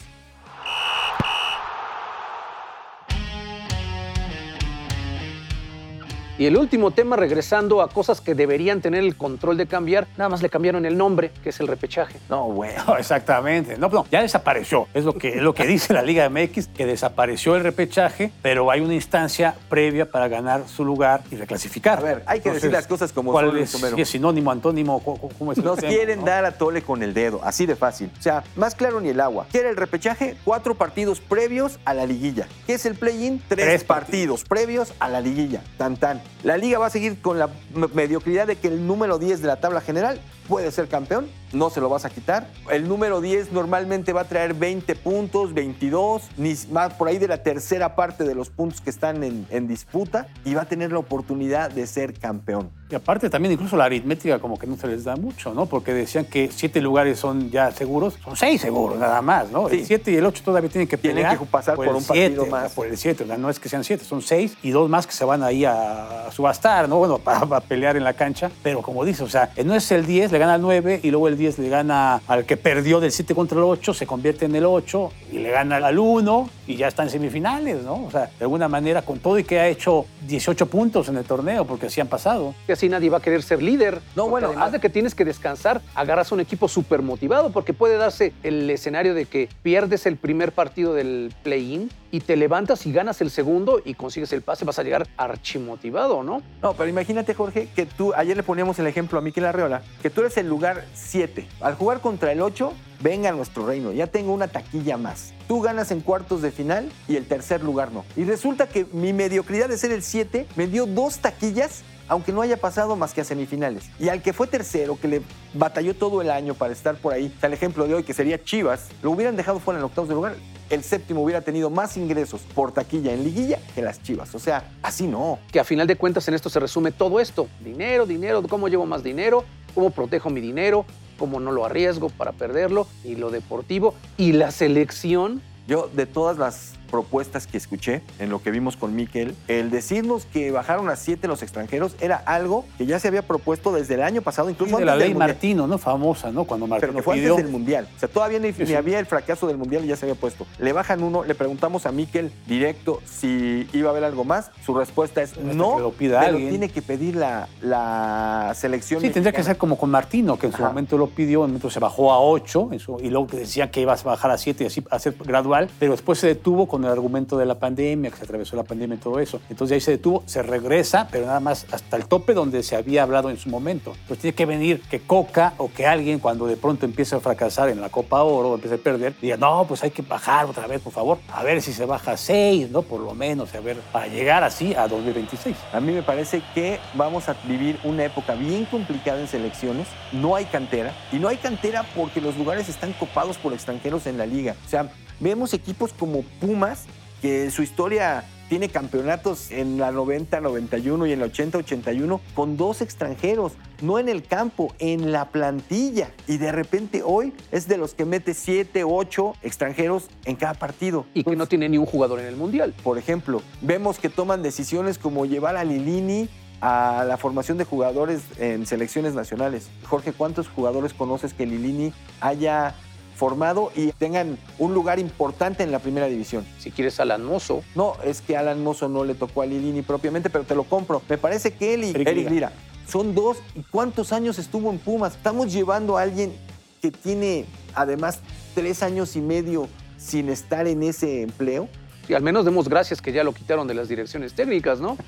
Y 6.39 6.45
el 6.45 6.55
último 6.55 6.91
tema, 6.91 7.17
regresando 7.17 7.81
a 7.81 7.89
cosas 7.89 8.21
que 8.21 8.33
deberían 8.33 8.79
tener 8.79 9.03
el 9.03 9.17
control 9.17 9.57
de 9.57 9.67
cambiar, 9.67 10.07
nada 10.17 10.29
más 10.29 10.41
le 10.41 10.49
cambiaron 10.49 10.85
el 10.85 10.97
nombre, 10.97 11.31
que 11.43 11.49
es 11.49 11.59
el 11.59 11.67
repechaje. 11.67 12.15
No, 12.29 12.45
bueno. 12.45 12.81
No, 12.87 12.97
exactamente. 12.97 13.77
No, 13.77 13.89
no, 13.89 14.05
ya 14.09 14.21
desapareció. 14.21 14.87
Es 14.93 15.03
lo 15.03 15.13
que, 15.15 15.29
es 15.35 15.41
lo 15.41 15.53
que 15.53 15.65
dice 15.67 15.91
la 15.93 16.01
Liga 16.01 16.29
MX, 16.29 16.67
que 16.69 16.85
desapareció 16.85 17.57
el 17.57 17.63
repechaje, 17.63 18.31
pero 18.41 18.71
hay 18.71 18.79
una 18.79 18.93
instancia 18.93 19.53
previa 19.67 20.09
para 20.09 20.29
ganar 20.29 20.63
su 20.69 20.85
lugar 20.85 21.23
y 21.29 21.35
reclasificar. 21.35 21.99
A 21.99 22.03
ver, 22.03 22.23
hay 22.25 22.39
que 22.39 22.51
decir 22.51 22.71
las 22.71 22.87
cosas 22.87 23.11
como 23.11 23.33
¿cuál 23.33 23.47
son, 23.49 23.57
es, 23.57 23.93
si 23.95 24.01
es 24.01 24.09
sinónimo, 24.09 24.49
antónimo? 24.49 25.03
¿Cómo- 25.03 25.29
¿Cómo 25.37 25.51
es 25.51 25.57
Nos 25.57 25.79
tema, 25.79 25.89
quieren 25.91 26.19
no? 26.19 26.25
dar 26.25 26.45
a 26.45 26.51
tole 26.57 26.81
con 26.83 27.03
el 27.03 27.13
dedo, 27.13 27.41
así 27.43 27.65
de 27.65 27.75
fácil. 27.75 28.09
O 28.17 28.21
sea, 28.21 28.45
más 28.55 28.75
claro 28.75 29.01
ni 29.01 29.09
el 29.09 29.19
agua. 29.19 29.45
¿Qué 29.51 29.57
era 29.59 29.69
el 29.69 29.75
repechaje? 29.75 30.37
Cuatro 30.45 30.73
partidos 30.75 31.19
previos 31.19 31.79
a 31.83 31.93
la 31.93 32.05
liguilla. 32.05 32.47
¿Qué 32.65 32.75
es 32.75 32.85
el 32.85 32.95
play-in? 32.95 33.41
Tres, 33.49 33.65
Tres 33.65 33.83
partidos 33.83 34.45
previos 34.45 34.93
a 34.99 35.09
la 35.09 35.19
liguilla. 35.19 35.61
Tan 35.77 35.97
tan. 35.97 36.21
La 36.43 36.57
liga 36.57 36.79
va 36.79 36.85
a 36.87 36.89
seguir 36.89 37.21
con 37.21 37.37
la 37.39 37.49
me- 37.73 37.87
mediocridad 37.93 38.47
de 38.47 38.55
que 38.55 38.67
el 38.69 38.85
número 38.87 39.19
10 39.19 39.41
de 39.41 39.47
la 39.47 39.57
tabla 39.59 39.81
general 39.81 40.19
puede 40.49 40.71
ser 40.71 40.87
campeón, 40.87 41.29
no 41.53 41.69
se 41.69 41.79
lo 41.79 41.89
vas 41.89 42.05
a 42.05 42.09
quitar. 42.09 42.47
El 42.71 42.87
número 42.87 43.21
10 43.21 43.51
normalmente 43.51 44.13
va 44.13 44.21
a 44.21 44.25
traer 44.25 44.55
20 44.55 44.95
puntos, 44.95 45.53
22, 45.53 46.23
ni 46.37 46.55
más 46.71 46.93
por 46.95 47.07
ahí 47.07 47.19
de 47.19 47.27
la 47.27 47.43
tercera 47.43 47.95
parte 47.95 48.23
de 48.23 48.33
los 48.33 48.49
puntos 48.49 48.81
que 48.81 48.89
están 48.89 49.23
en, 49.23 49.45
en 49.51 49.67
disputa 49.67 50.27
y 50.43 50.55
va 50.55 50.63
a 50.63 50.65
tener 50.65 50.91
la 50.91 50.99
oportunidad 50.99 51.69
de 51.69 51.85
ser 51.85 52.13
campeón. 52.13 52.71
Y 52.91 52.95
aparte 52.95 53.29
también 53.29 53.51
incluso 53.51 53.77
la 53.77 53.85
aritmética 53.85 54.39
como 54.39 54.57
que 54.57 54.65
no 54.65 54.75
se 54.75 54.87
les 54.87 55.03
da 55.03 55.15
mucho, 55.15 55.53
¿no? 55.53 55.67
Porque 55.67 55.93
decían 55.93 56.25
que 56.25 56.49
siete 56.51 56.81
lugares 56.81 57.19
son 57.19 57.51
ya 57.51 57.69
seguros, 57.71 58.17
son 58.23 58.35
seis 58.35 58.61
seguros 58.61 58.97
nada 58.97 59.21
más, 59.21 59.51
¿no? 59.51 59.69
Sí. 59.69 59.77
El 59.77 59.85
siete 59.85 60.11
y 60.11 60.15
el 60.15 60.25
ocho 60.25 60.41
todavía 60.43 60.71
tienen 60.71 60.87
que 60.87 60.97
Tienen 60.97 61.17
pelear 61.17 61.37
que 61.37 61.45
pasar 61.45 61.75
por 61.75 61.87
el 61.87 61.93
un 61.93 62.03
partido 62.03 62.43
siete, 62.43 62.49
más. 62.49 62.71
Por 62.71 62.87
el 62.87 62.97
siete, 62.97 63.23
o 63.23 63.27
sea, 63.27 63.37
no 63.37 63.51
es 63.51 63.59
que 63.59 63.69
sean 63.69 63.83
siete, 63.83 64.03
son 64.03 64.23
seis 64.23 64.57
y 64.63 64.71
dos 64.71 64.89
más 64.89 65.05
que 65.05 65.13
se 65.13 65.23
van 65.23 65.43
ahí 65.43 65.65
a, 65.65 66.27
a 66.27 66.31
subastar, 66.31 66.89
¿no? 66.89 66.97
Bueno, 66.97 67.17
para, 67.23 67.41
para 67.41 67.61
pelear 67.61 67.95
en 67.95 68.03
la 68.03 68.13
cancha, 68.13 68.49
pero 68.63 68.81
como 68.81 69.05
dice, 69.05 69.23
o 69.23 69.29
sea, 69.29 69.51
no 69.63 69.75
es 69.75 69.91
el 69.91 70.07
10, 70.07 70.31
le 70.39 70.45
gana 70.45 70.53
al 70.53 70.61
9 70.61 71.01
y 71.03 71.11
luego 71.11 71.27
el 71.27 71.37
10 71.37 71.59
le 71.59 71.67
gana 71.67 72.21
al 72.25 72.45
que 72.45 72.55
perdió 72.55 73.01
del 73.01 73.11
7 73.11 73.35
contra 73.35 73.57
el 73.57 73.65
8, 73.65 73.93
se 73.93 74.07
convierte 74.07 74.45
en 74.45 74.55
el 74.55 74.63
8 74.63 75.11
y 75.33 75.39
le 75.39 75.51
gana 75.51 75.75
al 75.85 75.99
1 75.99 76.49
y 76.65 76.77
ya 76.77 76.87
está 76.87 77.03
en 77.03 77.09
semifinales, 77.09 77.83
¿no? 77.83 78.05
O 78.05 78.09
sea, 78.09 78.31
de 78.39 78.45
alguna 78.45 78.69
manera, 78.69 79.01
con 79.01 79.19
todo 79.19 79.37
y 79.37 79.43
que 79.43 79.59
ha 79.59 79.67
hecho 79.67 80.05
18 80.29 80.67
puntos 80.67 81.09
en 81.09 81.17
el 81.17 81.25
torneo, 81.25 81.65
porque 81.65 81.87
así 81.87 81.99
han 81.99 82.07
pasado. 82.07 82.55
que 82.65 82.71
así 82.71 82.87
nadie 82.87 83.09
va 83.09 83.17
a 83.17 83.21
querer 83.21 83.43
ser 83.43 83.61
líder. 83.61 83.95
No, 84.15 84.23
Porque 84.23 84.29
bueno, 84.29 84.47
además 84.47 84.69
ah. 84.69 84.71
de 84.71 84.79
que 84.79 84.89
tienes 84.89 85.13
que 85.13 85.25
descansar, 85.25 85.81
agarras 85.93 86.31
a 86.31 86.35
un 86.35 86.41
equipo 86.41 86.69
súper 86.69 87.01
motivado, 87.01 87.51
porque 87.51 87.73
puede 87.73 87.97
darse 87.97 88.31
el 88.43 88.69
escenario 88.69 89.13
de 89.15 89.25
que 89.25 89.49
pierdes 89.61 90.05
el 90.05 90.15
primer 90.15 90.53
partido 90.53 90.93
del 90.93 91.33
play-in 91.43 91.89
y 92.11 92.21
te 92.21 92.35
levantas 92.35 92.85
y 92.85 92.91
ganas 92.91 93.21
el 93.21 93.29
segundo 93.29 93.81
y 93.83 93.93
consigues 93.93 94.31
el 94.33 94.41
pase, 94.41 94.65
vas 94.65 94.79
a 94.79 94.83
llegar 94.83 95.07
archimotivado, 95.17 96.23
¿no? 96.23 96.41
No, 96.61 96.73
pero 96.73 96.89
imagínate, 96.89 97.33
Jorge, 97.33 97.69
que 97.75 97.85
tú, 97.85 98.13
ayer 98.15 98.35
le 98.35 98.43
poníamos 98.43 98.79
el 98.79 98.87
ejemplo 98.87 99.19
a 99.19 99.21
Miquel 99.21 99.45
Arreola, 99.45 99.81
que 100.01 100.09
tú 100.09 100.21
eres 100.21 100.37
el 100.37 100.47
lugar 100.47 100.85
7. 100.93 101.47
Al 101.61 101.75
jugar 101.75 102.01
contra 102.01 102.31
el 102.31 102.41
8, 102.41 102.73
venga 103.01 103.29
a 103.29 103.31
nuestro 103.31 103.65
reino, 103.65 103.91
ya 103.91 104.07
tengo 104.07 104.33
una 104.33 104.47
taquilla 104.47 104.97
más. 104.97 105.33
Tú 105.47 105.61
ganas 105.61 105.91
en 105.91 106.01
cuartos 106.01 106.41
de 106.41 106.51
final 106.51 106.91
y 107.07 107.15
el 107.15 107.27
tercer 107.27 107.63
lugar 107.63 107.91
no. 107.91 108.05
Y 108.15 108.23
resulta 108.23 108.67
que 108.67 108.85
mi 108.91 109.13
mediocridad 109.13 109.69
de 109.69 109.77
ser 109.77 109.91
el 109.91 110.03
7 110.03 110.47
me 110.55 110.67
dio 110.67 110.85
dos 110.85 111.19
taquillas 111.19 111.83
aunque 112.09 112.33
no 112.33 112.41
haya 112.41 112.57
pasado 112.57 112.95
más 112.95 113.13
que 113.13 113.21
a 113.21 113.23
semifinales. 113.23 113.85
Y 113.99 114.09
al 114.09 114.21
que 114.21 114.33
fue 114.33 114.47
tercero, 114.47 114.99
que 114.99 115.07
le 115.07 115.21
batalló 115.53 115.95
todo 115.95 116.21
el 116.21 116.29
año 116.29 116.55
para 116.55 116.73
estar 116.73 116.95
por 116.95 117.13
ahí, 117.13 117.31
o 117.35 117.39
sea, 117.39 117.47
el 117.47 117.53
ejemplo 117.53 117.87
de 117.87 117.93
hoy, 117.93 118.03
que 118.03 118.13
sería 118.13 118.43
Chivas, 118.43 118.89
lo 119.01 119.11
hubieran 119.11 119.35
dejado 119.35 119.59
fuera 119.59 119.79
en 119.79 119.85
octavos 119.85 120.09
de 120.09 120.15
lugar. 120.15 120.35
El 120.69 120.83
séptimo 120.83 121.23
hubiera 121.23 121.41
tenido 121.41 121.69
más 121.69 121.97
ingresos 121.97 122.41
por 122.53 122.71
taquilla 122.71 123.13
en 123.13 123.23
liguilla 123.23 123.59
que 123.73 123.81
las 123.81 124.03
Chivas. 124.03 124.35
O 124.35 124.39
sea, 124.39 124.71
así 124.83 125.07
no. 125.07 125.39
Que 125.51 125.59
a 125.59 125.63
final 125.63 125.87
de 125.87 125.95
cuentas 125.95 126.27
en 126.27 126.33
esto 126.33 126.49
se 126.49 126.59
resume 126.59 126.91
todo 126.91 127.19
esto. 127.19 127.47
Dinero, 127.59 128.05
dinero, 128.05 128.43
cómo 128.47 128.67
llevo 128.67 128.85
más 128.85 129.03
dinero, 129.03 129.45
cómo 129.73 129.89
protejo 129.89 130.29
mi 130.29 130.41
dinero, 130.41 130.85
cómo 131.17 131.39
no 131.39 131.51
lo 131.51 131.65
arriesgo 131.65 132.09
para 132.09 132.31
perderlo, 132.31 132.87
y 133.03 133.15
lo 133.15 133.29
deportivo, 133.29 133.93
y 134.17 134.31
la 134.31 134.51
selección 134.51 135.41
Yo, 135.67 135.89
de 135.93 136.05
todas 136.05 136.37
las 136.37 136.78
propuestas 136.89 137.47
que 137.47 137.57
escuché 137.57 138.01
en 138.19 138.29
lo 138.29 138.41
que 138.41 138.51
vimos 138.51 138.75
con 138.77 138.95
Miquel, 138.95 139.35
el 139.47 139.69
decirnos 139.69 140.25
que 140.25 140.51
bajaron 140.51 140.89
a 140.89 140.95
siete 140.95 141.27
los 141.27 141.41
extranjeros 141.43 141.95
era 142.01 142.17
algo 142.17 142.65
que 142.77 142.85
ya 142.85 142.99
se 142.99 143.07
había 143.07 143.21
propuesto 143.21 143.71
desde 143.71 143.95
el 143.95 144.03
año 144.03 144.21
pasado, 144.21 144.49
incluso 144.49 144.77
de 144.77 144.85
la 144.85 144.93
del 144.97 145.09
ley. 145.09 145.13
Martino, 145.15 145.67
¿no? 145.67 145.77
Famosa, 145.77 146.31
¿no? 146.31 146.43
Cuando 146.45 146.65
Pero 146.65 146.69
Martino 146.79 146.93
que 146.97 147.03
fue 147.03 147.15
pidió. 147.15 147.31
antes 147.33 147.45
del 147.45 147.51
Mundial. 147.51 147.87
O 147.95 147.99
sea, 147.99 148.09
todavía 148.09 148.39
ni, 148.39 148.51
Sí, 148.53 148.61
ni 148.61 148.67
sí. 148.67 148.75
había 148.75 148.99
el 148.99 149.05
fracaso 149.05 149.47
del 149.47 149.57
Mundial 149.57 149.85
y 149.85 149.87
ya 149.87 149.95
se 149.95 150.05
había 150.05 150.15
puesto. 150.15 150.45
Le 150.59 150.73
bajan 150.73 151.03
uno, 151.03 151.23
le 151.23 151.35
preguntamos 151.35 151.85
a 151.85 151.91
Miquel 151.91 152.31
directo 152.47 153.01
si 153.05 153.67
iba 153.73 153.89
a 153.89 153.91
haber 153.91 154.03
algo 154.03 154.23
más. 154.23 154.51
Su 154.65 154.73
respuesta 154.73 155.21
es 155.21 155.31
Hasta 155.33 155.41
no, 155.53 155.79
lo 155.79 155.91
pida 155.91 156.19
pero 156.19 156.31
alguien. 156.33 156.49
tiene 156.49 156.69
que 156.69 156.81
pedir 156.81 157.15
la, 157.15 157.47
la 157.61 158.53
selección 158.55 159.01
Sí, 159.01 159.09
tendría 159.09 159.31
que 159.31 159.43
ser 159.43 159.57
como 159.57 159.77
con 159.77 159.89
Martino, 159.91 160.37
que 160.37 160.47
en 160.47 160.53
su 160.53 160.61
momento 160.61 160.97
lo 160.97 161.07
pidió, 161.07 161.39
en 161.45 161.51
momento 161.51 161.69
se 161.69 161.79
bajó 161.79 162.11
a 162.11 162.19
8, 162.21 162.69
y 163.01 163.09
luego 163.09 163.27
decía 163.31 163.69
que 163.71 163.81
ibas 163.81 164.01
a 164.05 164.09
bajar 164.09 164.31
a 164.31 164.37
7 164.37 164.63
y 164.63 164.67
así 164.67 164.83
a 164.89 164.99
ser 164.99 165.15
gradual, 165.23 165.69
pero 165.79 165.91
después 165.93 166.19
se 166.19 166.27
detuvo 166.27 166.67
con 166.67 166.78
el 166.83 166.91
argumento 166.91 167.37
de 167.37 167.45
la 167.45 167.59
pandemia, 167.59 168.11
que 168.11 168.17
se 168.17 168.23
atravesó 168.23 168.55
la 168.55 168.63
pandemia 168.63 168.95
y 168.95 168.99
todo 168.99 169.19
eso. 169.19 169.39
Entonces 169.49 169.75
ahí 169.75 169.81
se 169.81 169.91
detuvo, 169.91 170.23
se 170.25 170.43
regresa, 170.43 171.07
pero 171.11 171.25
nada 171.25 171.39
más 171.39 171.65
hasta 171.71 171.97
el 171.97 172.05
tope 172.05 172.33
donde 172.33 172.63
se 172.63 172.75
había 172.75 173.03
hablado 173.03 173.29
en 173.29 173.37
su 173.37 173.49
momento. 173.49 173.91
Entonces 173.91 174.19
tiene 174.19 174.35
que 174.35 174.45
venir 174.45 174.81
que 174.89 174.99
Coca 174.99 175.53
o 175.57 175.71
que 175.71 175.87
alguien 175.87 176.19
cuando 176.19 176.45
de 176.45 176.57
pronto 176.57 176.85
empiece 176.85 177.15
a 177.15 177.19
fracasar 177.19 177.69
en 177.69 177.81
la 177.81 177.89
Copa 177.89 178.21
Oro, 178.23 178.55
empiece 178.55 178.75
a 178.75 178.77
perder, 178.77 179.15
diga, 179.21 179.37
no, 179.37 179.65
pues 179.67 179.83
hay 179.83 179.91
que 179.91 180.01
bajar 180.01 180.45
otra 180.45 180.67
vez, 180.67 180.81
por 180.81 180.93
favor, 180.93 181.19
a 181.33 181.43
ver 181.43 181.61
si 181.61 181.73
se 181.73 181.85
baja 181.85 182.11
a 182.11 182.17
6, 182.17 182.71
¿no? 182.71 182.81
Por 182.81 183.01
lo 183.01 183.13
menos, 183.13 183.53
a 183.55 183.59
ver, 183.59 183.77
para 183.91 184.07
llegar 184.07 184.43
así 184.43 184.73
a 184.73 184.87
2026. 184.87 185.55
A 185.73 185.79
mí 185.79 185.91
me 185.91 186.03
parece 186.03 186.41
que 186.53 186.79
vamos 186.93 187.29
a 187.29 187.35
vivir 187.45 187.79
una 187.83 188.05
época 188.05 188.35
bien 188.35 188.65
complicada 188.65 189.19
en 189.19 189.27
selecciones. 189.27 189.87
No 190.11 190.35
hay 190.35 190.45
cantera. 190.45 190.93
Y 191.11 191.17
no 191.17 191.27
hay 191.27 191.37
cantera 191.37 191.85
porque 191.95 192.21
los 192.21 192.37
lugares 192.37 192.69
están 192.69 192.93
copados 192.93 193.37
por 193.37 193.53
extranjeros 193.53 194.07
en 194.07 194.17
la 194.17 194.25
liga. 194.25 194.55
O 194.65 194.69
sea, 194.69 194.89
vemos 195.19 195.53
equipos 195.53 195.93
como 195.93 196.23
Pumas, 196.39 196.85
que 197.21 197.51
su 197.51 197.61
historia 197.61 198.25
tiene 198.49 198.69
campeonatos 198.69 199.51
en 199.51 199.77
la 199.77 199.91
90, 199.91 200.41
91 200.41 201.05
y 201.05 201.13
en 201.13 201.19
la 201.19 201.27
80, 201.27 201.59
81 201.59 202.19
con 202.33 202.57
dos 202.57 202.81
extranjeros, 202.81 203.53
no 203.81 203.99
en 203.99 204.09
el 204.09 204.23
campo, 204.23 204.73
en 204.79 205.11
la 205.11 205.29
plantilla. 205.29 206.09
Y 206.27 206.37
de 206.37 206.51
repente 206.51 207.03
hoy 207.05 207.31
es 207.51 207.67
de 207.67 207.77
los 207.77 207.93
que 207.93 208.05
mete 208.05 208.33
7, 208.33 208.83
8 208.83 209.35
extranjeros 209.43 210.09
en 210.25 210.35
cada 210.35 210.55
partido. 210.55 211.05
y 211.13 211.23
que 211.23 211.35
no 211.35 211.45
tiene 211.45 211.69
ni 211.69 211.77
un 211.77 211.85
jugador 211.85 212.19
en 212.19 212.25
el 212.25 212.35
Mundial. 212.35 212.73
Por 212.83 212.97
ejemplo, 212.97 213.43
vemos 213.61 213.99
que 213.99 214.09
toman 214.09 214.41
decisiones 214.41 214.97
como 214.97 215.25
llevar 215.25 215.55
a 215.55 215.63
Lilini 215.63 216.27
a 216.61 217.05
la 217.07 217.17
formación 217.17 217.57
de 217.57 217.63
jugadores 217.63 218.21
en 218.37 218.65
selecciones 218.65 219.13
nacionales. 219.13 219.69
Jorge, 219.85 220.11
¿cuántos 220.11 220.49
jugadores 220.49 220.93
conoces 220.93 221.33
que 221.33 221.45
Lilini 221.45 221.93
haya 222.19 222.75
formado 223.19 223.71
y 223.75 223.91
tengan 223.91 224.37
un 224.57 224.73
lugar 224.73 224.97
importante 224.97 225.61
en 225.61 225.71
la 225.71 225.79
primera 225.79 226.07
división? 226.07 226.45
Si 226.57 226.71
quieres 226.71 226.99
Alan 226.99 227.23
Mozo, 227.23 227.61
No, 227.75 227.95
es 228.03 228.21
que 228.21 228.37
Alan 228.37 228.63
Mozo 228.63 228.87
no 228.87 229.03
le 229.03 229.13
tocó 229.13 229.41
a 229.41 229.45
Lilini 229.45 229.81
propiamente, 229.81 230.29
pero 230.29 230.45
te 230.45 230.55
lo 230.55 230.63
compro. 230.63 231.01
Me 231.09 231.17
parece 231.17 231.53
que 231.53 231.73
él 231.73 231.83
y 231.83 231.89
Eric 231.89 232.07
Eric, 232.07 232.29
Lira. 232.29 232.31
Lira 232.31 232.51
son 232.89 233.15
dos. 233.15 233.37
¿Y 233.55 233.61
cuántos 233.63 234.11
años 234.11 234.39
estuvo 234.39 234.69
en 234.71 234.79
Pumas? 234.79 235.15
Estamos 235.15 235.53
llevando 235.53 235.97
a 235.97 236.01
alguien 236.01 236.33
que 236.81 236.91
tiene 236.91 237.45
además 237.75 238.19
tres 238.55 238.83
años 238.83 239.15
y 239.15 239.21
medio 239.21 239.67
sin 239.97 240.29
estar 240.29 240.67
en 240.67 240.83
ese 240.83 241.21
empleo. 241.21 241.67
Y 242.09 242.15
al 242.15 242.23
menos 242.23 242.43
demos 242.43 242.67
gracias 242.67 243.01
que 243.01 243.11
ya 243.11 243.23
lo 243.23 243.33
quitaron 243.33 243.67
de 243.67 243.75
las 243.75 243.87
direcciones 243.87 244.33
técnicas, 244.33 244.79
¿no? 244.79 244.97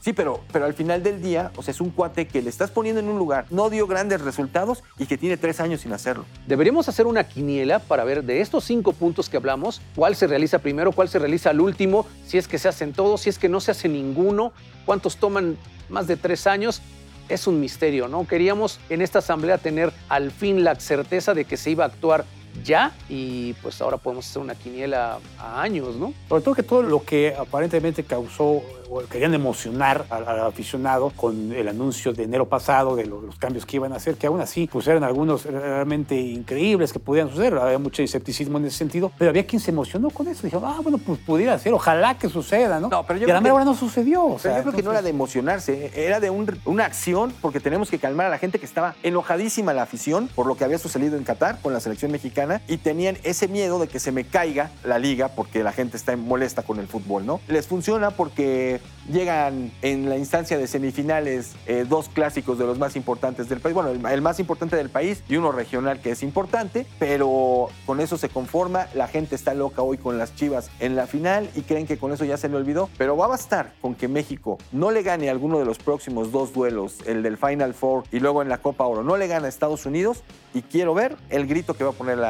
Sí, 0.00 0.14
pero, 0.14 0.40
pero 0.50 0.64
al 0.64 0.72
final 0.72 1.02
del 1.02 1.20
día, 1.20 1.52
o 1.56 1.62
sea, 1.62 1.72
es 1.72 1.80
un 1.82 1.90
cuate 1.90 2.26
que 2.26 2.40
le 2.40 2.48
estás 2.48 2.70
poniendo 2.70 3.00
en 3.00 3.08
un 3.08 3.18
lugar, 3.18 3.44
no 3.50 3.68
dio 3.68 3.86
grandes 3.86 4.22
resultados 4.22 4.82
y 4.98 5.04
que 5.04 5.18
tiene 5.18 5.36
tres 5.36 5.60
años 5.60 5.82
sin 5.82 5.92
hacerlo. 5.92 6.24
Deberíamos 6.46 6.88
hacer 6.88 7.06
una 7.06 7.24
quiniela 7.24 7.80
para 7.80 8.02
ver 8.04 8.24
de 8.24 8.40
estos 8.40 8.64
cinco 8.64 8.94
puntos 8.94 9.28
que 9.28 9.36
hablamos, 9.36 9.82
cuál 9.94 10.16
se 10.16 10.26
realiza 10.26 10.60
primero, 10.60 10.92
cuál 10.92 11.10
se 11.10 11.18
realiza 11.18 11.50
al 11.50 11.60
último, 11.60 12.06
si 12.24 12.38
es 12.38 12.48
que 12.48 12.56
se 12.56 12.68
hacen 12.68 12.94
todos, 12.94 13.20
si 13.20 13.28
es 13.28 13.38
que 13.38 13.50
no 13.50 13.60
se 13.60 13.72
hace 13.72 13.90
ninguno, 13.90 14.54
cuántos 14.86 15.18
toman 15.18 15.58
más 15.90 16.06
de 16.06 16.16
tres 16.16 16.46
años. 16.46 16.80
Es 17.28 17.46
un 17.46 17.60
misterio, 17.60 18.08
¿no? 18.08 18.26
Queríamos 18.26 18.80
en 18.88 19.02
esta 19.02 19.18
asamblea 19.18 19.58
tener 19.58 19.92
al 20.08 20.30
fin 20.30 20.64
la 20.64 20.76
certeza 20.76 21.34
de 21.34 21.44
que 21.44 21.58
se 21.58 21.72
iba 21.72 21.84
a 21.84 21.88
actuar 21.88 22.24
ya 22.64 22.92
y 23.08 23.54
pues 23.54 23.80
ahora 23.80 23.96
podemos 23.96 24.28
hacer 24.28 24.42
una 24.42 24.54
quiniela 24.54 25.18
a 25.38 25.62
años, 25.62 25.96
¿no? 25.96 26.12
Sobre 26.28 26.42
todo 26.42 26.54
que 26.54 26.62
todo 26.62 26.82
lo 26.82 27.02
que 27.04 27.34
aparentemente 27.38 28.04
causó 28.04 28.62
o 28.92 29.02
querían 29.08 29.32
emocionar 29.34 30.04
al, 30.10 30.26
al 30.26 30.40
aficionado 30.40 31.10
con 31.10 31.52
el 31.52 31.68
anuncio 31.68 32.12
de 32.12 32.24
enero 32.24 32.48
pasado 32.48 32.96
de 32.96 33.06
lo- 33.06 33.20
los 33.22 33.36
cambios 33.36 33.64
que 33.64 33.76
iban 33.76 33.92
a 33.92 33.96
hacer, 33.96 34.16
que 34.16 34.26
aún 34.26 34.40
así 34.40 34.68
pues 34.70 34.86
eran 34.88 35.04
algunos 35.04 35.44
realmente 35.44 36.16
increíbles 36.16 36.92
que 36.92 36.98
podían 36.98 37.30
suceder. 37.30 37.54
Había 37.56 37.78
mucho 37.78 38.02
escepticismo 38.02 38.58
en 38.58 38.64
ese 38.64 38.78
sentido, 38.78 39.12
pero 39.16 39.30
había 39.30 39.46
quien 39.46 39.60
se 39.60 39.70
emocionó 39.70 40.10
con 40.10 40.26
eso. 40.26 40.42
Dijo, 40.44 40.60
ah, 40.64 40.78
bueno, 40.82 40.98
pues 40.98 41.20
pudiera 41.20 41.56
ser, 41.60 41.72
ojalá 41.72 42.18
que 42.18 42.28
suceda, 42.28 42.80
¿no? 42.80 42.88
No, 42.88 43.06
pero 43.06 43.20
yo 43.20 43.28
y 43.28 43.30
a 43.30 43.34
la 43.34 43.40
creo 43.40 43.42
mera 43.42 43.52
que- 43.52 43.56
hora 43.56 43.64
no 43.64 43.74
sucedió. 43.76 44.24
o 44.24 44.28
Pero 44.30 44.38
sea, 44.40 44.56
yo 44.56 44.62
creo 44.64 44.74
que 44.74 44.82
no 44.82 44.90
era 44.90 45.02
de 45.02 45.10
emocionarse, 45.10 45.92
era 45.94 46.18
de 46.18 46.30
un- 46.30 46.58
una 46.64 46.84
acción 46.86 47.32
porque 47.40 47.60
tenemos 47.60 47.90
que 47.90 48.00
calmar 48.00 48.26
a 48.26 48.30
la 48.30 48.38
gente 48.38 48.58
que 48.58 48.66
estaba 48.66 48.96
enojadísima 49.04 49.72
la 49.72 49.82
afición 49.82 50.28
por 50.34 50.46
lo 50.46 50.56
que 50.56 50.64
había 50.64 50.78
sucedido 50.78 51.16
en 51.16 51.22
Qatar 51.22 51.60
con 51.62 51.72
la 51.72 51.78
selección 51.78 52.10
mexicana 52.10 52.39
mexicana 52.46 52.62
y 52.68 52.78
tenían 52.78 53.16
ese 53.22 53.48
miedo 53.48 53.78
de 53.78 53.88
que 53.88 54.00
se 54.00 54.12
me 54.12 54.24
caiga 54.24 54.70
la 54.84 54.98
liga 54.98 55.28
porque 55.28 55.62
la 55.62 55.72
gente 55.72 55.96
está 55.96 56.16
molesta 56.16 56.62
con 56.62 56.78
el 56.78 56.86
fútbol, 56.86 57.26
¿no? 57.26 57.40
Les 57.48 57.66
funciona 57.66 58.10
porque 58.10 58.80
llegan 59.10 59.72
en 59.82 60.08
la 60.08 60.16
instancia 60.16 60.58
de 60.58 60.66
semifinales 60.66 61.54
eh, 61.66 61.84
dos 61.88 62.08
clásicos 62.08 62.58
de 62.58 62.66
los 62.66 62.78
más 62.78 62.96
importantes 62.96 63.48
del 63.48 63.60
país, 63.60 63.74
bueno, 63.74 63.90
el, 63.90 64.04
el 64.04 64.22
más 64.22 64.38
importante 64.40 64.76
del 64.76 64.90
país 64.90 65.22
y 65.28 65.36
uno 65.36 65.52
regional 65.52 66.00
que 66.00 66.10
es 66.10 66.22
importante, 66.22 66.86
pero 66.98 67.68
con 67.86 68.00
eso 68.00 68.16
se 68.18 68.28
conforma, 68.28 68.86
la 68.94 69.08
gente 69.08 69.34
está 69.34 69.54
loca 69.54 69.82
hoy 69.82 69.98
con 69.98 70.18
las 70.18 70.34
Chivas 70.34 70.70
en 70.80 70.96
la 70.96 71.06
final 71.06 71.48
y 71.56 71.62
creen 71.62 71.86
que 71.86 71.98
con 71.98 72.12
eso 72.12 72.24
ya 72.24 72.36
se 72.36 72.48
le 72.48 72.56
olvidó, 72.56 72.88
pero 72.98 73.16
va 73.16 73.24
a 73.26 73.28
bastar 73.28 73.72
con 73.80 73.94
que 73.94 74.08
México 74.08 74.58
no 74.72 74.90
le 74.90 75.02
gane 75.02 75.30
alguno 75.30 75.58
de 75.58 75.64
los 75.64 75.78
próximos 75.78 76.30
dos 76.30 76.52
duelos, 76.52 76.98
el 77.06 77.22
del 77.22 77.36
Final 77.36 77.74
Four 77.74 78.04
y 78.12 78.20
luego 78.20 78.42
en 78.42 78.48
la 78.48 78.58
Copa 78.58 78.84
Oro, 78.84 79.02
no 79.02 79.16
le 79.16 79.26
gana 79.26 79.46
a 79.46 79.48
Estados 79.48 79.86
Unidos 79.86 80.22
y 80.54 80.62
quiero 80.62 80.94
ver 80.94 81.16
el 81.28 81.46
grito 81.46 81.74
que 81.74 81.84
va 81.84 81.90
a 81.90 81.94
poner 81.94 82.18
la 82.18 82.29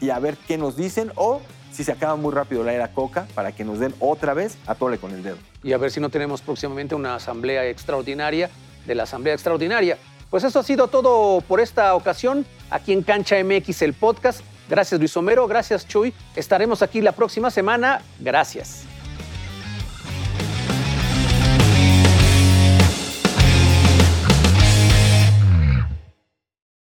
y 0.00 0.10
a 0.10 0.18
ver 0.18 0.36
qué 0.48 0.58
nos 0.58 0.76
dicen 0.76 1.12
o 1.14 1.40
si 1.72 1.84
se 1.84 1.92
acaba 1.92 2.16
muy 2.16 2.32
rápido 2.32 2.64
la 2.64 2.72
era 2.72 2.92
Coca 2.92 3.26
para 3.34 3.52
que 3.52 3.64
nos 3.64 3.78
den 3.78 3.94
otra 4.00 4.34
vez 4.34 4.58
a 4.66 4.74
tole 4.74 4.98
con 4.98 5.12
el 5.12 5.22
dedo. 5.22 5.36
Y 5.62 5.72
a 5.72 5.78
ver 5.78 5.90
si 5.90 6.00
no 6.00 6.08
tenemos 6.08 6.42
próximamente 6.42 6.94
una 6.94 7.14
asamblea 7.14 7.66
extraordinaria 7.66 8.50
de 8.86 8.94
la 8.94 9.04
asamblea 9.04 9.34
extraordinaria. 9.34 9.98
Pues 10.30 10.44
eso 10.44 10.58
ha 10.58 10.62
sido 10.62 10.88
todo 10.88 11.40
por 11.42 11.60
esta 11.60 11.94
ocasión 11.94 12.46
aquí 12.70 12.92
en 12.92 13.02
Cancha 13.02 13.36
MX 13.42 13.82
el 13.82 13.94
podcast. 13.94 14.42
Gracias 14.68 15.00
Luis 15.00 15.16
Homero, 15.16 15.46
gracias 15.46 15.86
Chuy. 15.86 16.14
Estaremos 16.36 16.82
aquí 16.82 17.00
la 17.00 17.12
próxima 17.12 17.50
semana. 17.50 18.02
Gracias. 18.20 18.89